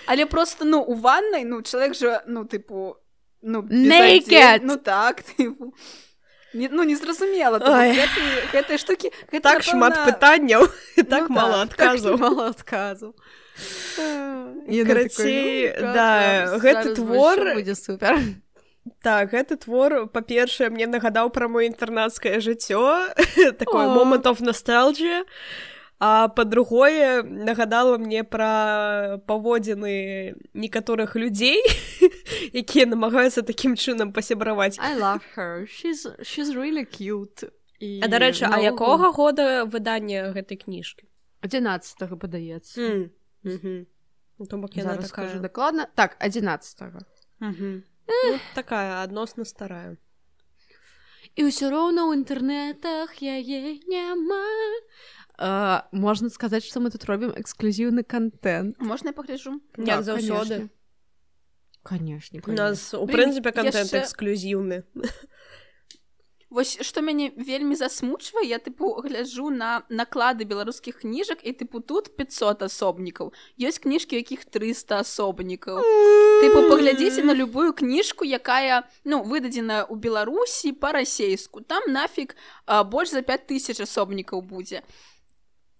[0.08, 2.98] але просто ну у ванной ну чалавек же ну тыпу
[3.42, 4.62] ну Naked.
[4.64, 5.74] ну так тыпу
[6.54, 7.98] не, ну не зразумела Ай.
[8.54, 10.62] гэтыя штукі гэта, так шмат напэўна, пытанняў
[10.98, 13.16] і так Ну мала так, адказаў Мало адказу.
[14.68, 18.18] Карацей, да, гэты твор- будзе супер.
[19.02, 23.14] Так, гэты твор, па-першае, мне нагадаў пра маё інтэрнацкае жыццё,
[23.62, 23.94] такое О.
[23.94, 25.24] момент of nostalgia.
[26.06, 31.64] А па-другое, нагадала мне пра паводзіны некаторых людзей,
[32.52, 34.76] якія намагаюцца такім чынам пасябраваць.
[34.84, 35.64] I love her.
[35.64, 37.48] She's, she's really cute.
[37.80, 41.08] І, А дарэчы, а якога года выдання гэтай кніжкі?
[41.40, 42.76] 11 падаецца.
[42.84, 43.10] Mm.
[43.48, 44.48] Mm -hmm.
[44.50, 45.02] То бок такая...
[45.08, 45.88] скажу дакладна.
[45.96, 46.84] Так, 11
[47.40, 47.82] Mm -hmm.
[48.08, 49.96] ну, такая адносна старая.
[51.36, 54.46] І ўсё роўна ў інтэрнэтах яе няма.
[55.40, 58.78] Uh, можна сказаць, што мы тут робім эксклюзіўны контент.
[58.80, 60.70] можна я пагляджу Як заўсёды.
[61.82, 64.84] Канешне, У нас, у Блін, прынцыпе, контент яшчэ- эксклюзіўны.
[66.54, 72.14] Вось што мяне вельмі засмучвае я тыпу гляджу на наклады беларускіх кніжак і тыпу тут
[72.16, 79.90] 500 асобнікаў ёсць кніжкі якіх 300 асобнікаў тыпу паглядзіце на любую кніжку якая ну выдадзеная
[79.90, 82.38] ў беларусі па-расейску там нафіг
[82.70, 84.86] а, больш за 5000 асобнікаў будзе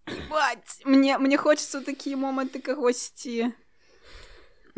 [0.08, 3.54] Ебать, мне мне хочется ў такія моманты кагосьці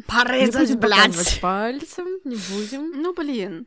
[0.07, 1.39] Парэзаць, блядь.
[1.41, 2.91] пальцем, не будзем.
[3.01, 3.65] Ну блин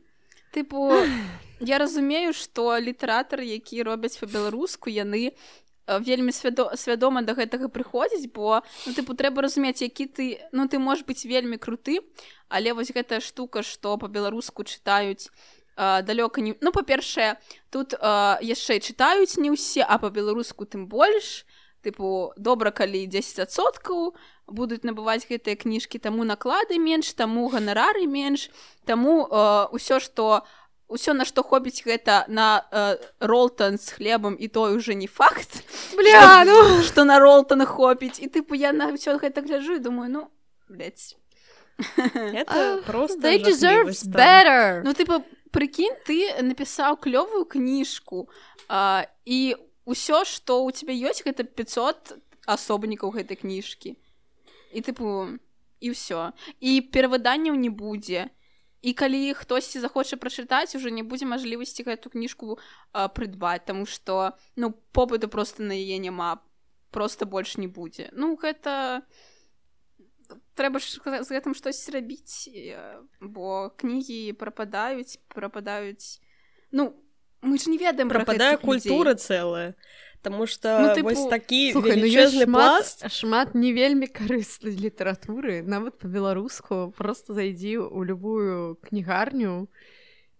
[0.51, 0.93] тыпу
[1.59, 8.31] я разумею што літаратары які робяць па-беларуску яны э, вельмі свядо свядома да гэтага прыходзіць
[8.33, 12.01] бо ну тыпу трэба разумець які ты ну ты можаш быць вельмі круты
[12.49, 15.29] але вось гэтая штука што па-беларуску чытаюць
[15.77, 17.37] э, далёка не ну па-першае
[17.69, 17.99] тут э,
[18.41, 21.45] яшчэ чытаюць не ўсе а па-беларуску тым больш
[21.83, 24.13] тыпу добра калі 10соткаў
[24.47, 28.49] будуць набываць гэтыя кніжкі таму наклады менш таму ганарары менш
[28.85, 30.43] таму э, ўсё што
[30.89, 35.63] ўсё на што хопіць гэта на э, ролтан з хлебам і той уже не факт
[35.95, 36.81] Бля, ну...
[36.81, 40.27] што на ролтан хопіць і тыпу я на ўсё гэта гляджу і думаю ну
[40.69, 41.15] блядь.
[42.05, 43.31] Это просто
[44.11, 44.81] better.
[44.83, 45.23] ну тыпу
[45.53, 48.29] прыкінь ты напісаў клёвую кніжку
[48.67, 49.55] а, і
[49.89, 53.97] ўсё што ў цябе ёсць гэта 500 асобнікаў гэтай кніжкі.
[54.69, 55.37] І тыпу
[55.81, 56.31] і ўсё.
[56.61, 58.29] І перавыданняў не будзе.
[58.81, 62.55] І калі хтосьці захоча прачытаць уже не будзе мажлівасці гэту кніжку
[62.93, 66.39] а, прыдбаць таму што ну попыту просто на яе няма.
[66.91, 68.09] Просто больш не будзе.
[68.13, 69.03] Ну гэта
[70.55, 72.47] трэба ж з гэтым штось рабіць
[73.19, 76.21] бо кнігі прападаюць прападаюць.
[76.71, 76.95] Ну
[77.41, 78.89] мы ж не ведаем пра Прападае гэтых людзей.
[78.89, 79.75] культура цэлая.
[80.21, 83.07] Таму што Ну, ну, тыпу, вось такі Слухай, ну велічэзны шмат, пласт.
[83.11, 89.67] шмат не вельмі карыснай літаратуры нават па-беларуску просто зайдзі ў любую кнігарню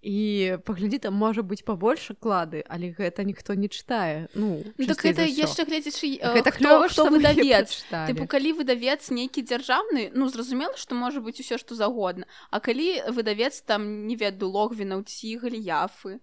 [0.01, 4.99] і паглядзі там можа быць пабольш клады але гэта ніхто не чытае ну Ну, так
[4.99, 7.83] гэта яшчэ гледзячы гэта хто што выдавец.
[7.87, 12.99] Тыпу калі выдавец нейкі дзяржаўны ну зразумела што можа быць усё што загодна А калі
[13.15, 16.19] выдавец там не веду логвінаў ці галіяфы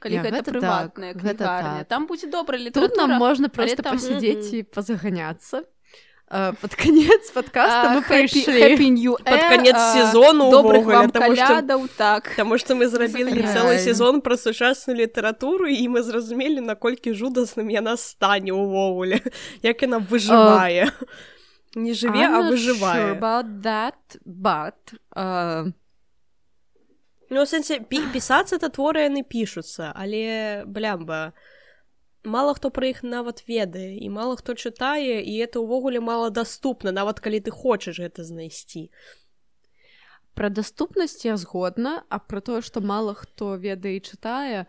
[0.00, 1.88] калі Не, гэта гэта прыватная так, кнігарня так.
[1.88, 5.64] там будзе добра тут літаратура нам можна просто там- пасядзець і пазаганяцца
[6.30, 12.28] А, под канец подкаста мы прыйшлі Пад канец сезону добрых калядаў так.
[12.36, 17.96] Таму што мы зрабілі цэлы сезон пра сучасную літаратуру і мы зразумелі наколькі жудасным яна
[17.96, 19.24] стане ўвогуле
[19.64, 20.92] як яна выжывае
[21.74, 24.76] не жыве а sure выжывае about that but
[25.16, 25.72] uh,
[27.30, 31.32] Ну, сэнсе пі пісацца это творы яны пішуцца але блямба
[32.24, 36.92] мало хто пра іх нават ведае і мало хто чытае і это ўвогуле мала даступна
[36.92, 38.88] нават калі ты хочаш гэта знайсці.
[40.34, 44.66] Пра даступнасць я згодна, а пра тое, што мала хто ведае і чытае,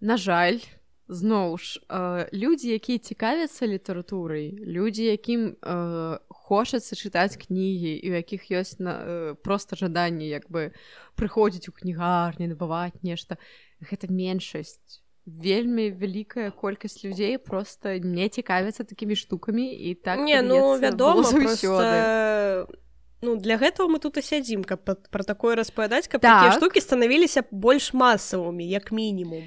[0.00, 0.60] на жаль,
[1.08, 6.18] зноў ж э, людзі, якія цікавяцца літаратурай, людзі, якім э,
[6.50, 10.74] хочацца чытаць кнігі і у якіх ёсць на, э, проста жаданне як бы
[11.14, 13.38] прыходзіць у кнігарні, набываць нешта,
[13.78, 14.98] гэта меншасць.
[15.26, 22.66] Вельмі вялікая колькасць людзей просто не цікавяцца такімі штукамі і так не ну вядома просто...
[23.22, 26.40] ну для гэтага мы тут і сядзім каб пра- такое распавядаць каб Так.
[26.40, 29.44] такія штукі станавіліся больш масавымі як мінімум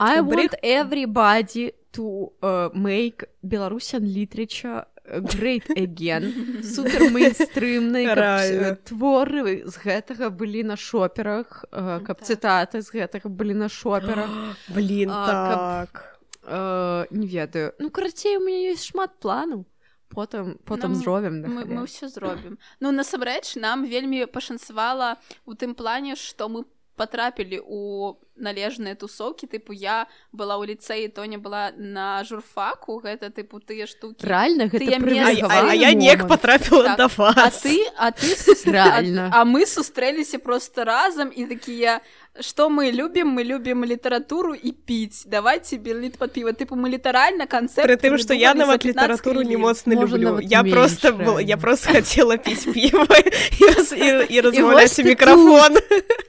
[0.00, 4.84] I want everybody to uh, make Belarusian literature
[5.20, 6.62] great again.
[6.62, 12.28] Супер мейнстрымнай, э, творы з гэтага былі на шоперах, э, каб Так.
[12.28, 14.30] цытаты з гэтага былі на шоперах.
[14.68, 16.06] блин так
[16.42, 17.72] Э, Не ведаю.
[17.78, 19.64] Ну, карацей, у мяне ёсць шмат планаў.
[20.10, 21.34] Потым, потым Ну, зробім.
[21.46, 26.64] мы, ўсё зробім ну насамрэч нам вельмі пашанцавала у тым плане што мы
[26.96, 33.60] потрапілі у належныя тусоўкі тыпу я была ў ліцэі тоня была на журфаку гэта тыпу
[33.60, 34.24] тыя штукі.
[34.26, 36.98] Рэальна, гэта тыя а, а, а я неяк потрапіла Так.
[36.98, 37.60] да а вас.
[37.62, 38.32] ты а ты
[38.66, 39.30] Рэальна.
[39.32, 42.00] а, а мы сустрэліся просто разам і такія
[42.40, 43.34] што мы любім?
[43.34, 45.26] Мы любім літаратуру і піць.
[45.26, 49.56] Давайте біліт под піва тыпу мы літаральна канцэрт Пры тым што я нават літаратуру не
[49.56, 50.40] моцна люблю.
[50.40, 53.66] я менш, просто был я просто хацела піць піва і,
[53.96, 55.76] і, і размаўляць мікрафон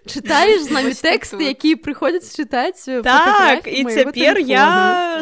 [0.05, 4.65] Чытаеш з намі тэксты, якія прыходзяць чытаць э, так і цяпер я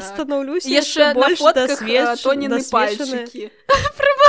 [0.02, 3.52] станаўлюся яшчэ на больш фотках дасведч- тоніны пальчыкі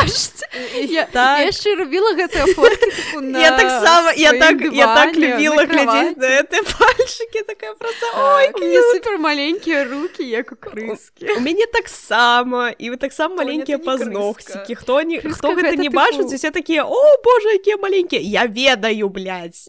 [0.00, 0.46] Бачце,
[0.88, 1.38] я, Так.
[1.38, 5.64] я яшчэ робіла гэтыя фоткі типу, на Я таксама я так я так дыване, любіла
[5.64, 8.48] глядзець на гэты пальчыкі такая просто Ой,
[8.92, 15.02] супер маленькія рукі як у крыскі у мяне таксама і вы таксама маленькія пазногцікі хто
[15.02, 19.68] не хто гэта не бачыць усе такія о боже якія маленькія я ведаю блядь.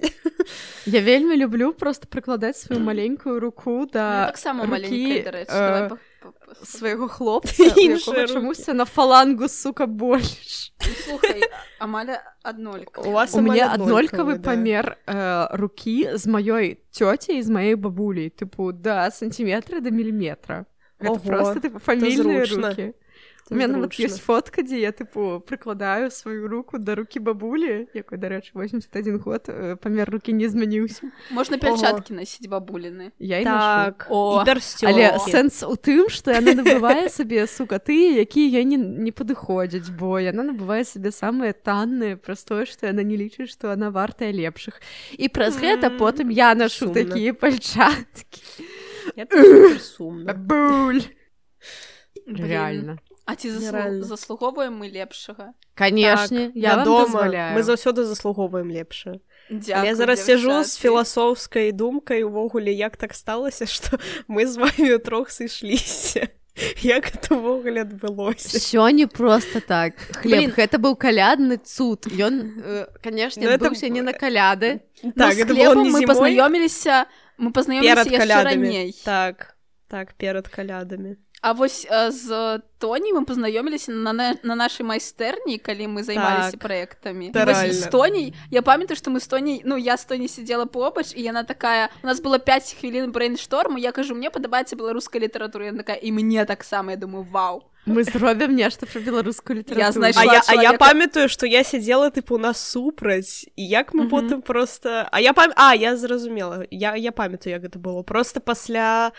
[0.85, 5.25] Я вельмі люблю просто прыкладаць сваю маленькую руку да таксама рукі,
[6.63, 7.71] свайго хлопца
[8.27, 11.41] чамусьці на фалангу сука больш Ну, слухай
[11.79, 14.49] амаль аднолькава у вас у мяне аднолькавы да.
[14.49, 18.29] памер э, рукі з маёй цёцяй і з маёй бабулей.
[18.29, 20.65] Тыпу да сантиметра да міліметра
[20.97, 22.93] просто тыпу фамільныя рукі
[23.51, 24.07] У меня нават зручна.
[24.07, 29.51] ёсць фотка, дзе я тыпу прыкладаю сваю руку да рукі бабулі, якой, дарэчы, 81 год
[29.51, 31.11] э, памер рукі не змяніўся.
[31.35, 34.07] можна пяльчаткі насіць бабуліны Я так.
[34.07, 39.91] Але сэнс у тым, што яна набывае сабе сука тыя, якія я не, не падыходзяць,
[39.91, 44.31] бо яна набывае сабе самыя танныя праз тое, што яна не лічыць, што яна вартая
[44.31, 44.79] лепшых.
[45.19, 48.39] І праз гэта потым я нашу такія пальчаткі.
[49.79, 51.03] Сумна Бабуль.
[52.27, 52.47] Блін.
[52.47, 52.97] Реально.
[53.31, 54.03] А ці заслу...
[54.03, 57.57] Заслуговуем мы лепшага Канешне, Так, я дазваляю.
[57.57, 59.19] мы заўсёды заслугоўваем лепшае
[59.49, 64.57] Дякую, Але я зараз сяжу з філасофскай думкай увогуле як так сталася што мы з
[64.57, 66.27] вами трох сышліся
[66.83, 69.95] як это ўвогуле адбылося не просто так.
[70.19, 70.51] Хлеб, Блин.
[70.51, 72.07] гэта быў калядны цуд.
[72.11, 74.81] Ён, э, конечно, Ну, это б- не на каляды.
[75.15, 77.05] Так мы пазнаёміліся
[77.39, 79.55] мы пазнаёміліся раней так
[79.87, 85.57] так перад калядамі А вось э, з Тоні мы пазнаёміліся на, на, на нашай майстэрні
[85.57, 86.69] калі мы займаліся Так.
[86.69, 87.73] рэальна.
[87.73, 91.21] з Тоняй я памятаю што мы з Тоняй ну я з Тоні сидзела побач і
[91.21, 95.77] яна такая у нас было 5 хвілін брейншторму я кажу мне падабаецца беларуская літаратура яна
[95.81, 99.81] такая і мне таксама я думаю вау Мы зробім нешта пра беларускую літаратуру.
[99.85, 103.93] Я знайшла А я, а я чалавека- памятаю што я сядзела тыпу насупраць і як
[103.93, 104.09] мы Мгм.
[104.09, 105.51] потым просто а я пам...
[105.55, 109.11] а я зразумела я, я памятаю як гэта было просто пасля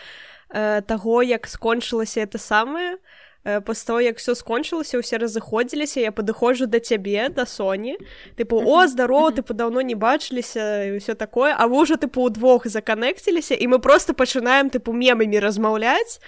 [0.53, 2.97] э, таго як скончылася это самае
[3.43, 7.97] э, пасля того як все скончылася усе разыходзіліся я падыходжу да цябе да Соні
[8.37, 9.35] тыпу о здарово мгм.
[9.41, 13.79] тыпу даўно не бачыліся і ўсё такое а вы ўжо тыпу удвох заканекціліся і мы
[13.79, 16.21] просто пачынаем тыпу мемамі размаўляць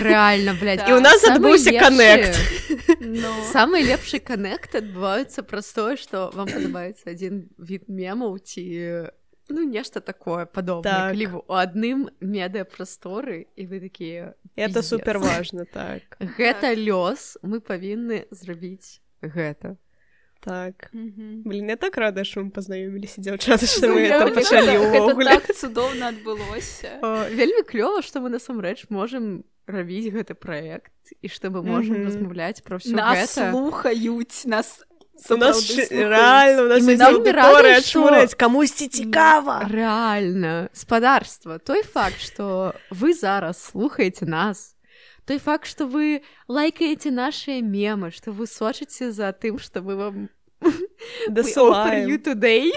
[0.00, 0.78] Рэальна, блядь.
[0.78, 0.88] Так.
[0.88, 2.38] і у нас адбыўся лепшы- канект
[3.00, 8.62] ну, Самы лепшы канект адбываецца праз тое, што вам падабаецца адзін від мемаў ці
[9.48, 11.10] ну нешта такое падобнае Так.
[11.12, 16.02] калі вы у адным медыапрасторы і вы такія это супер важно так
[16.38, 19.76] гэта лёс мы павінны зрабіць гэта
[20.40, 21.42] так мгм.
[21.44, 25.24] Блин, я так рада, што мы пазнаёміліся дзяўчаты, што Ну, мы я- это пачалі ўвогуле.
[25.40, 30.92] так цудоўна адбылося О, вельмі клёва што мы насамрэч можам рабіць гэты праект
[31.22, 32.06] і што мы можам Мгм.
[32.06, 35.90] размаўляць пра ўсё нас гэта слухаюць нас У нас сапраўды ш- слухаюць.
[36.10, 39.66] реально, у нас ми аудитория рады, що- чмурець, камусьці цікава.
[39.70, 44.76] Реально, спадарства, той факт, что вы зараз слухаете нас,
[45.24, 50.28] той факт, что вы лайкаете наши мемы, что вы сочите за тым, что мы вам
[51.30, 52.08] Досылаем.
[52.08, 52.70] you today.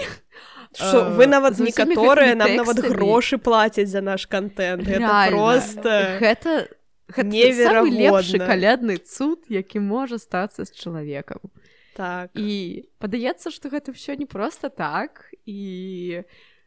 [0.72, 4.84] Що Е, ви нават некаторыя нам нават грошы плацяць за наш контент.
[5.30, 5.88] Просто
[6.20, 6.68] Гэта,
[7.08, 8.10] гэта самы неверагодна.
[8.10, 11.38] лепшы калядны цуд, які можа стацца з чалавекам.
[12.00, 12.32] Так.
[12.34, 16.24] І падаецца, што гэта ўсё не проста так і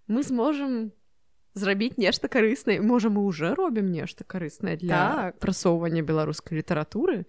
[0.08, 0.92] мы зможам
[1.58, 5.02] зрабіць нешта карыснае можа мы уже робім нешта карыснае для
[5.34, 5.40] Так.
[5.42, 7.26] прасоўвання беларускай літаратуры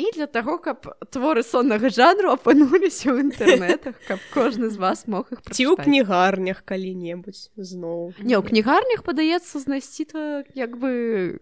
[0.00, 5.28] і для таго каб творы соннага жанру апынуліся ў інтэрнетах каб кожны з вас мог
[5.32, 8.12] іх Ці ў кнігарнях калі-небудзь зноў.
[8.20, 10.20] не ў кнігарнях падаецца знайсці то
[10.54, 11.40] як бы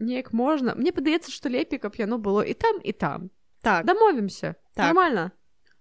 [0.00, 3.28] неяк можна мне падаецца што лепей каб яно было і там і там
[3.64, 4.86] Так, дамовімся Так.
[4.86, 5.30] нормально.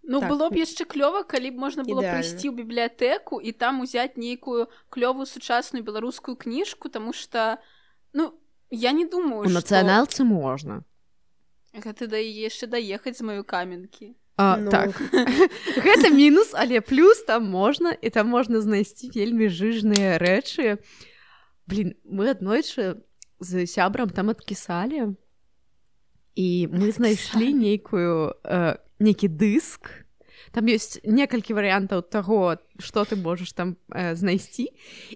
[0.03, 0.31] Ну Так.
[0.31, 4.67] было б яшчэ клёва калі б можна было прыйсці ў бібліятэку і там узяць нейкую
[4.89, 7.57] клёвую сучасную беларускую кніжку тому что
[8.13, 8.34] ну
[8.69, 10.84] я не думаю у што нацыяналцы можна
[11.73, 14.71] гэта да яшчэ даехаць з маёй каменкі А, Ну.
[14.71, 14.89] так.
[15.86, 20.81] Гэта мінус але плюс там можна і там можна знайсці вельмі жыжныя рэчы.
[21.69, 22.97] Блин мы аднойчы
[23.39, 25.13] з сябрам там адкісалі
[26.36, 30.03] і мы знайшлі нейкую э, нейкі дыск
[30.53, 34.69] там ёсць некалькі варыянтаў таго што ты можаш там э, знайсці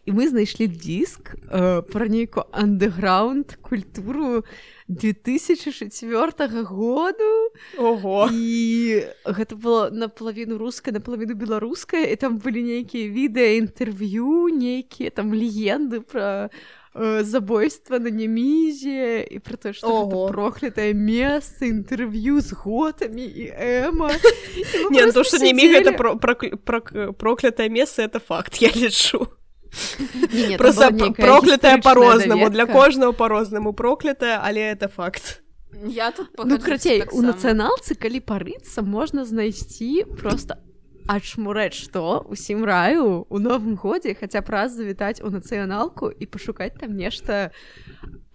[0.06, 4.46] і мы знайшлі диск э, пра нейкую андеграунд культуру
[4.88, 7.52] 2004 году.
[7.78, 8.30] Ого.
[8.32, 15.34] і гэта было наполовіну руская наполовіну беларуская і там былі нейкія відэа інтэрв'ю нейкія там
[15.34, 16.50] легенды про
[16.98, 20.28] э, забойства на немізе і про то что Ого.
[20.30, 24.10] проклятае месца інтэрв'ю з готамі і эма
[24.92, 28.70] Не, ну то, что не миг, это про- прокля- прок- проклятое место, это факт, я
[28.76, 29.28] лечу.
[30.58, 35.42] Просто п- проклятое по-розному, для кожного по-розному проклятое, але это факт.
[35.88, 37.28] я тут ну крацей у таксама.
[37.34, 40.56] нацыяналцы калі парыцца можна знайсці просто
[41.08, 43.26] адшмурэць што усім раю?
[43.30, 47.52] У новым годзе хаця б раз завітаць у нацыяналку і пашукаць там нешта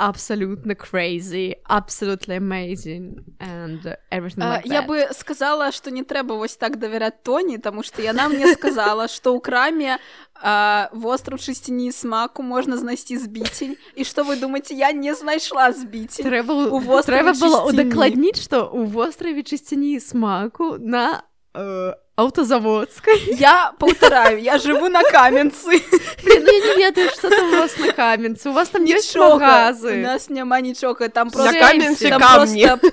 [0.03, 4.87] абсалютна crazy абсолютно amazing and everything А, like я that.
[4.87, 9.31] бы сказала что не трэба вось так давяраць тоні тому что яна мне сказала что
[9.37, 9.99] ў краме
[10.35, 16.27] а, востраў чысціні смаку можна знайсці збіцень і что вы думаете я не знайшла збіцень
[16.27, 21.23] трэба у востраве трэба было удакладніць што у востраве чысціні смаку на
[21.55, 25.83] э, аўтазаводскай я паўтараю я жыву на каменцы.
[26.25, 29.73] Блин, я не ведаю што там у вас на каменцы у вас там ёсць Нічога.
[29.93, 32.66] у нас няма нічога там просто каменцы камні.
[32.66, 32.89] просто-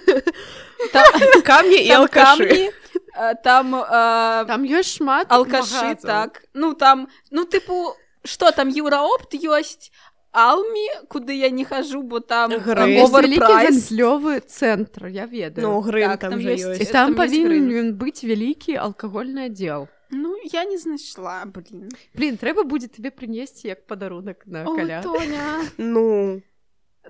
[0.93, 2.71] Та- Камни и там камні,
[3.89, 6.41] а, там ёсць шмат алкашы так.
[6.53, 7.93] Ну там ну тыпу
[8.25, 9.91] что там еўраопт ёсць
[10.31, 15.67] алмі куды я не хожу бо там ёсць гандлёвы цэнтр я ведаю.
[15.67, 16.91] Ну, Грым Так, там там есть.
[16.91, 22.63] там там ёсць павінен быць вялікі алкагольны аддзел ну я не знайшла блин блин трэба
[22.63, 25.61] будзе табе прынесці як падарунак на О, каля Тоня.
[25.77, 26.41] Ну,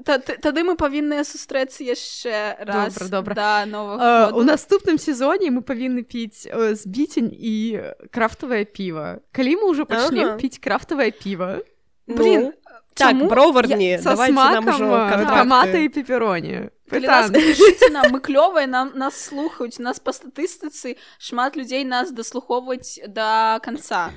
[0.03, 3.36] тады мы павінны сустрэцца яшчэ раз Добра, добра.
[3.36, 9.86] да Uh, у наступным сезоне мы павінны піць збіцень і крафтавае піва калі мы ўжо
[9.86, 10.38] пачнем Ага.
[10.38, 11.59] піць крафтавае піва
[12.07, 12.53] блин ну.
[13.00, 13.28] Так, чаму?
[13.28, 15.84] броварні, са давайте нам смакам ужо uh, томата контракты.
[15.84, 21.86] і пепероні нас пішыце нам мы клёвыя нам нас слухаюць нас па статыстыцы шмат людзей
[21.86, 24.10] нас даслухоўваць да канца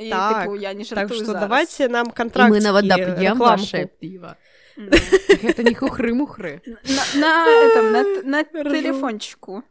[0.00, 1.40] і, Так, тыпу, я не Так жартую что зараз.
[1.42, 4.36] давайте нам і контракт мы нават дап'ем ваше піва
[4.80, 4.90] Ну.
[5.42, 9.62] гэта не хухры-мухры на, на, этом, на, на телефончику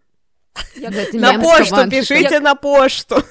[0.76, 1.90] Як- На пошту, кабанчыкам.
[1.90, 3.24] пишите на пошту.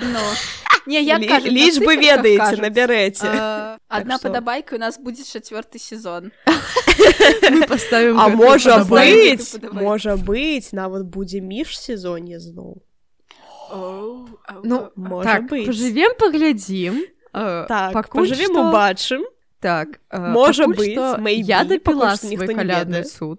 [0.00, 0.18] Ну.
[0.86, 2.60] не як Лі- кажуць, на Лічбы циферках ведаеце, кажуць.
[2.64, 3.26] набярэце.
[3.26, 6.32] А, Одна что- падабайка у нас будзе чацвёрты сезон
[7.50, 9.16] мы поставим А можа падабайку.
[9.18, 9.84] быць, падабайку.
[9.84, 12.80] можа быць, нават будзе міжсезонне зноў.
[14.64, 19.22] ну Можа так поживем паглядзім Э, Так, пожывем што- убачым.
[19.60, 23.04] так э, Можа maybe, я дапіла ніхто свой не калядны ведае.
[23.04, 23.38] суд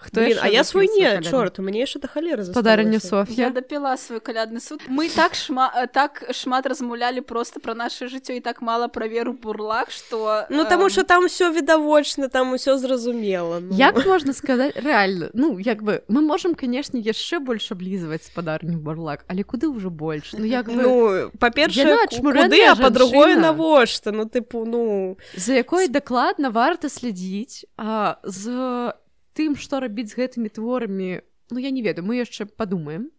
[0.00, 2.86] Хто Блин, а я свой не, чорт, у мяне яшчэ да халеры засталося.
[2.86, 8.06] Я Соф'я дапіла свой калядны суд мы так шма так шмат размаўлялі просто пра наше
[8.06, 12.52] жыццё і так мала пра веру бурлах что Ну, таму што там усё відавочна, там
[12.54, 13.58] усё зразумела.
[13.60, 13.74] Ну.
[13.74, 19.24] як можна сказаць рэальна ну як бы мы можам канешне яшчэ больш аблізваць спадарню барлак
[19.26, 23.34] але куды ўжо больш ну як бы Ну, па-першае, куды, а жанчына.
[23.36, 24.12] навошта?
[24.12, 25.18] Ну, тыпу, ну...
[25.34, 28.94] за якой дакладна варта следзіць а з
[29.38, 33.10] тым што рабіць з гэтымі творамі ну я не ведаю мы яшчэ падумаем.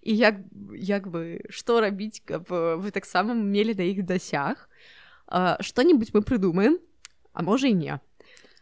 [0.00, 0.40] І як
[0.72, 4.70] як бы што рабіць каб э, вы таксама мелі да іх дасяг.
[5.30, 6.78] Што-нибудь мы прыдумаем
[7.32, 7.98] а можа і не.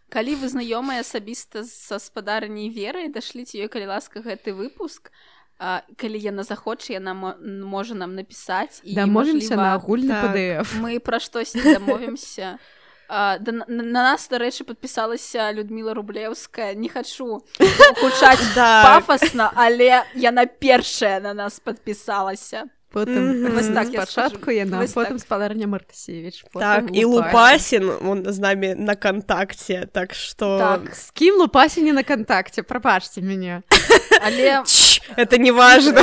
[0.09, 5.13] Калі вы знаёмыя асабіста са спадарняй верай дашліце ёй калі ласка гэты выпуск.
[5.59, 10.71] А, калі яна захоча яна можа нам напісаць і дамовімся на агульны так.
[10.79, 12.63] мы пра штосьці дамовімся
[13.09, 17.41] А, да, на, на нас дарэчы подпісалася Людмила рублеўская не хачу
[18.03, 18.83] гучаць Да.
[18.85, 23.53] пафасна але яна першая на нас подпісалася потым Мгм.
[23.55, 24.51] Вось так скажу.
[24.53, 25.21] яна Вось потым так.
[25.21, 30.59] спадарня мартасевич Так, і Лупасін, он з намі на кантакце, так што...
[30.59, 30.95] Так.
[30.95, 33.63] з кім лупасіні на кантакце прабачце мяне
[34.23, 34.63] але
[35.17, 36.01] это не важно.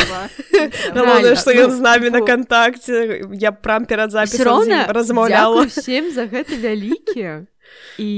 [0.94, 3.22] Галоўнае, Реально, што ну, ён з намі на кантакце.
[3.34, 5.66] Я прям перад Всё запісам з роўна ім размаўляла.
[5.66, 7.48] всем за гэта вялікі
[8.00, 8.12] і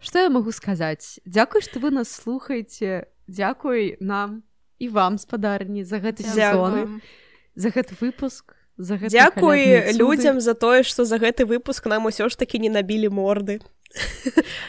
[0.00, 4.42] што я магу сказаць дзякуй што вы нас слухаеце дзякуй нам
[4.78, 7.00] і вам спадарні за гэты сезон
[7.54, 12.34] за гэты выпуск за Дзякуй людзям за тое, што за гэты выпуск нам усё ж
[12.34, 13.60] такі не набілі морды.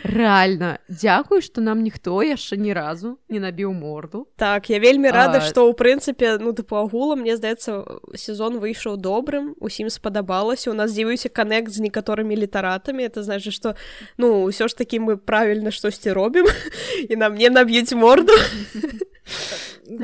[0.06, 4.28] Рэальна дзякуй што нам ніхто яшчэ ні разу не набіў морду.
[4.38, 5.42] Так, я вельмі рада, А.
[5.42, 7.82] што ў прынцыпе ну тыпу агулам мне здаецца
[8.14, 13.74] сезон выйшаў добрым усім спадабалася у нас з'явіўся канект з некаторымі літаратамі это значит што
[14.18, 16.46] ну ўсё ж такі мы правільна штосьці робім
[17.10, 18.34] і нам не наб'юць морду.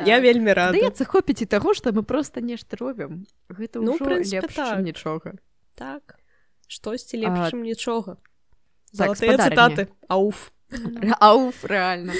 [0.05, 0.78] Я вельмі рада.
[0.78, 4.82] Здаецца хопіць і таго што мы просто нешта робім гэта Ну, прынцыпе, лепш так.
[4.82, 5.38] нічога.
[5.76, 6.17] Так.
[6.67, 8.17] Штосьці лепш А, чым нічога
[8.92, 9.56] так, Залатыя спадарні.
[9.56, 10.52] цытаты ауф.
[11.20, 12.14] Ауф рэальна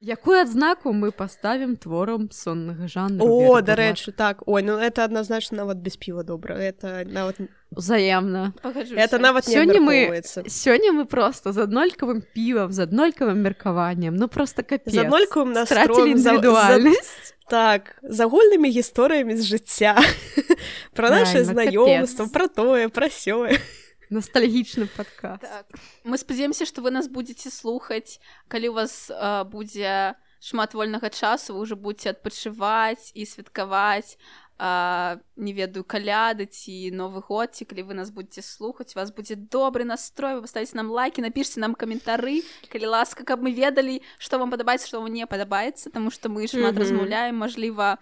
[0.00, 4.42] Якую адзнаку мы паставім творам соннага жанру о дарэчы так.
[4.46, 6.54] Ой ну это адназначна нават без піва добра.
[6.54, 7.36] Это нават
[7.70, 8.52] узаемна
[8.96, 14.62] это нават Сёння мы- сёння мы просто з аднолькавым півам з аднолькавым меркаваннем ну просто
[14.62, 19.96] капец з аднолькавым страцілі настроем за- за- індывідуальнасць Так, з агульнымі гісторыямі з жыцця
[20.94, 23.56] пра наше знаёмства, пра тое, пра сёе.
[24.10, 25.66] Настальгічны падкаст Так.
[26.04, 31.54] Мы спадзяемся, што вы нас будзеце слухаць, калі у вас а, будзе шмат вольнага часу,
[31.54, 34.16] вы ўжо будзеце адпачываць і святкаваць
[34.58, 39.12] а, не ведаю каляды ці новы год ці калі вы нас будзеце слухаць у вас
[39.14, 44.02] будзе добры настрой вы паставіце нам лайки напішце нам каментары калі ласка каб мы ведалі
[44.18, 46.82] што вам падабаецца што вам не падабаецца таму што мы шмат Мгм.
[46.82, 47.98] размаўляем Мажліва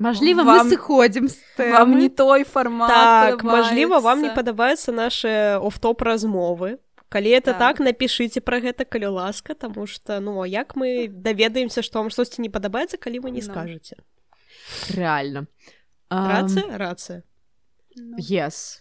[0.00, 4.92] Мажліва Вам- мы сыходзім з вам не тэмы той фармат Так, мажліва, вам не падабаюцца
[4.96, 6.78] нашы оф-топ размовы.
[7.10, 7.58] Калі это Так.
[7.58, 12.08] так, напішыце пра гэта, калі ласка, таму што ну а як мы даведаемся, што вам
[12.10, 13.52] штосьці не падабаецца, калі вы не Ну.
[13.52, 13.96] скажаце.
[14.96, 15.46] рэальна
[16.10, 17.22] Рацыя, рацыя.
[17.96, 18.16] Ну.
[18.16, 18.80] yes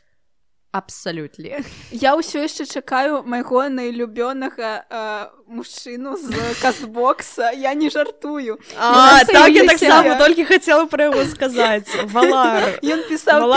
[0.71, 6.29] абсалютлі Я ўсё яшчэ чакаю майго найлюбёнага э, мужчыну з
[6.61, 11.89] кастбокса я не жартую А, Я так я таксама толькі хацела пра яго сказаць.
[12.13, 12.79] Валар.
[12.85, 13.49] Ён пісаў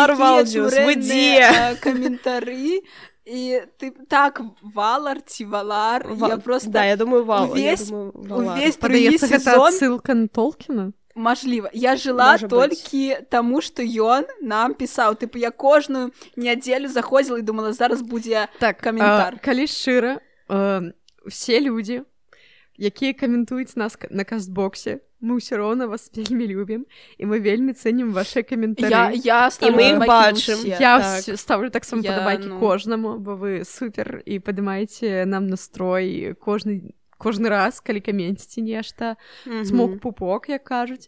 [1.84, 2.80] каментары
[3.24, 4.40] і ты так
[4.74, 7.46] валар ці валар я просто Да, я думаю, вал.
[7.46, 8.58] я увесь- думаю, Валар.
[8.58, 8.76] увесь
[9.22, 15.14] гэта сезон ссылка на толкіна Мажліва я жыла Можа толькі таму што ён нам пісаў
[15.20, 19.34] тыпу я кожную нядзелю заходзіла і думала зараз будзе так Каментар.
[19.36, 20.92] а, калі шчыра э,
[21.26, 22.02] все людзі
[22.78, 26.86] якія каментуюць нас на кастбоксе мы ўсё роўна вас вельмі любім
[27.18, 30.66] і мы вельмі цэнім ваши я каментары я ставлю мы бачым.
[30.66, 31.38] я так.
[31.38, 37.48] ставлю таксама Я, падабайкі ну- кожнаму бо вы супер і падымаеце нам настрой кожны кожны
[37.48, 39.14] раз калі каменціце нешта
[39.46, 39.64] Мгм.
[39.64, 41.06] смок пупок як кажуць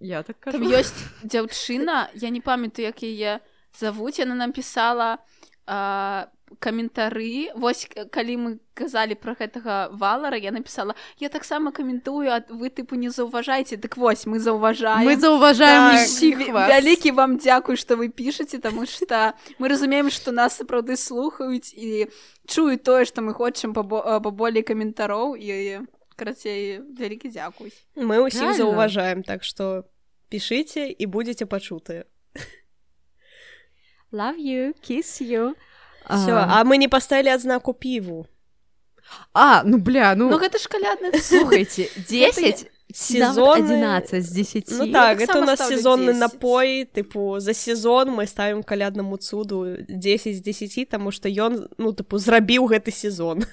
[0.00, 0.92] я так кажу Там ёсць
[1.24, 3.40] дзяўчына я не памятаю як яе
[3.72, 5.18] завуць яна нам пісала
[5.66, 6.26] а,
[6.58, 7.48] каментары.
[7.54, 12.96] Вось калі мы казалі пра гэтага валара я напісала я таксама каментую а вы тыпу
[12.96, 15.04] не заўважаеце дык вось мы заўважаем.
[15.04, 16.08] Мы заўважаем Так,
[16.68, 22.08] вялікі вам дзякуй што вы пішаце таму што мы разумеем што нас сапраўды слухаюць і
[22.48, 25.84] чуюць тое што мы хочам пабо- а, паболей каментароў і
[26.16, 27.72] карацей вялікі дзякуй.
[27.96, 28.54] Мы Рэальна?
[28.54, 29.84] заўважаем, так што
[30.30, 32.04] пішыце і будзеце пачутыя.
[34.12, 35.54] love you kiss you
[36.08, 38.26] Всё, а мы не паставілі адзнаку піву.
[39.34, 44.92] а ну бля ну ну гэта ж калядны слухайте 10 Сезонны- 11 з 10 Ну
[44.92, 46.20] так, это у нас сезонны 10.
[46.20, 51.92] напой, тыпу за сезон мы ставім каляднаму цуду 10 з 10, таму што ён ну
[51.92, 53.44] тыпу зрабіў гэты сезон.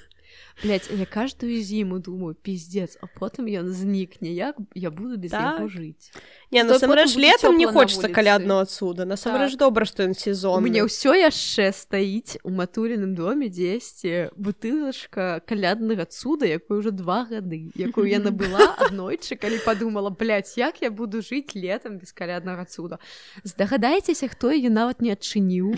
[0.64, 5.56] Блять, я каждую зиму думаю, пиздец, а потом ён знікне, як я буду без Так.
[5.60, 6.12] яго жыць.
[6.52, 8.14] Не, насамрэч потым будзе летом не хочется вуліцы.
[8.14, 9.06] калядного цуда.
[9.06, 9.60] Насамрэч Так.
[9.60, 10.62] добра, што ён У сезонны.
[10.68, 17.72] мяне ўсё яшчэ стаіць у матуліным доме дзесьці бутылачка каляднага цуда, якой уже два гады,
[17.76, 23.00] якую я набыла аднойчы, калі падумала, блядь, як я буду жыць летом без каляднага цуда.
[23.44, 25.76] Здагадайцеся, хто яе нават не адчыніў.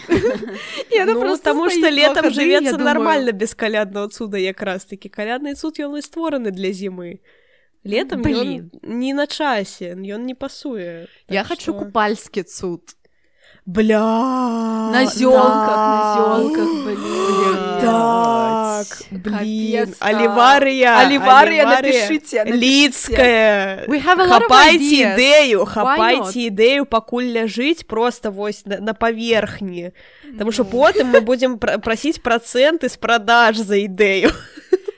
[1.06, 5.10] Ну, просто потому что летом я думаю, нормально без калядного цуда якраз таки.
[5.10, 7.20] Калядный цуд ён і створаны для зимы.
[7.84, 8.70] Летом Блин.
[8.74, 11.08] ён не на часе, ён не пасуе.
[11.28, 12.96] Я Так хочу што- купальскі цуд.
[13.72, 14.92] Бля.
[14.92, 16.16] На зёлках, на да.
[16.18, 17.82] зёлках, блин.
[17.82, 19.96] Так, блин.
[20.00, 21.00] Оливария.
[21.00, 22.58] Оливария, напишите, напишите.
[22.58, 23.86] Лицкая.
[24.76, 25.16] Ideas.
[25.16, 29.92] ідэю, Why хапайце ідэю, пакуль ляжыць просто вось на, на паверхні.
[30.38, 34.32] Таму што потым мы будзем пра- прасіць працэнты з продаж за ідэю.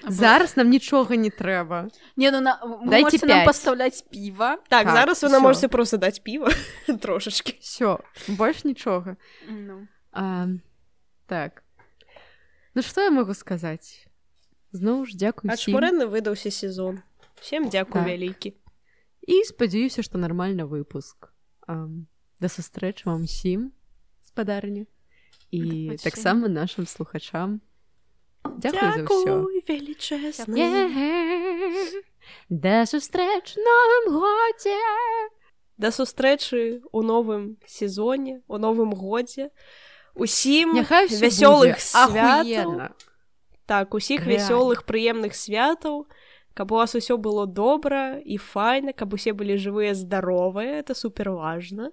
[0.08, 1.90] Зараз нам нічога не трэба.
[2.16, 2.60] Не, ну на...
[2.86, 3.48] Дайте можете нам пять.
[3.48, 4.58] поставлять пиво.
[4.70, 6.52] Так, Так, зараз вы нам можете просто даць піва
[7.02, 7.58] трошачки.
[7.62, 9.16] Все, больш нічога.
[9.48, 9.88] Ну.
[10.12, 10.48] А,
[11.28, 11.64] так.
[12.76, 14.08] Ну што я магу сказаць?
[14.72, 15.78] Зноў ж дзякую всім.
[15.78, 17.02] Ачмурэнны выдаўся сезон.
[17.42, 18.08] Всем дзякую Так.
[18.12, 18.54] вялікі.
[19.28, 21.32] і спадзяюся, што нармальны выпуск.
[21.68, 21.88] А,
[22.40, 23.72] да сустрэчы вам усім
[24.24, 24.86] спадарня
[25.52, 27.62] і таксама нашим слухачам.
[28.44, 29.48] Дзякую за ўсё.
[29.68, 30.64] величезны.
[32.50, 34.78] Да сустрэч новым годзе.
[35.78, 39.50] Да сустрэчы у новым сезоне, у новым годзе.
[40.16, 42.94] Усім Няхай вясёлых святаў.
[43.66, 46.06] Так, усіх вясёлых прыемных святаў,
[46.54, 51.32] каб у вас усё было добра і файна, каб усе былі жывыя здаровыя, это супер
[51.32, 51.92] важна.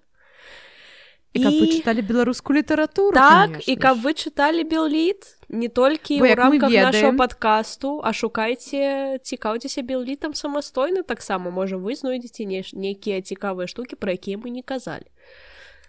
[1.32, 3.14] І каб вы чыталі беларускую літаратуру.
[3.14, 8.12] Так, конечно і каб вы чыталі Белліт не толькі Бо ў рамках ведаем- падкасту, а
[8.14, 14.62] шукайце, цікаўцеся Беллітам самастойна таксама, можа вы знойдзеце нейкія цікавыя штукі, пра якія мы не
[14.62, 15.11] казалі.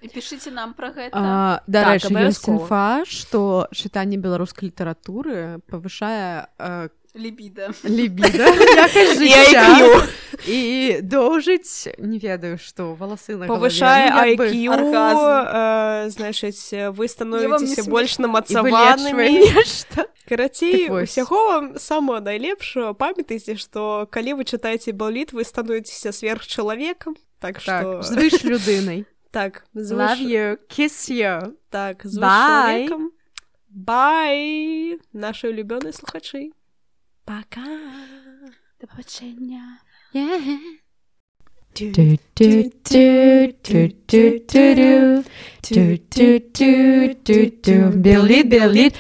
[0.01, 1.09] И пишите нам про это.
[1.13, 8.47] А, да, Так, ёсць інфа, што чытанне беларускай літаратуры павышае э, лібіда лібіда
[10.47, 10.59] і
[11.03, 19.11] доўжыць не ведаю што валасы павышае IQ э, значыць вы становіцеся больш намацаваны
[20.27, 27.59] карацей усяго вам самого найлепшего памятайце што калі вы чытаеце баліт вы становіцеся сверхчалавекам так
[27.59, 30.19] што так, звыш людынай так звыш...
[30.19, 31.55] you, kiss you.
[31.69, 32.87] так бай
[33.67, 36.55] бай нашы улюбёныя слухачы
[37.31, 37.67] Пока.
[38.81, 39.77] До побачення.
[40.13, 40.57] Yeah.
[47.95, 48.95] Белит, белит,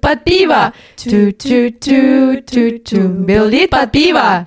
[0.00, 0.72] под пиво.
[3.26, 4.46] Белит под пиво.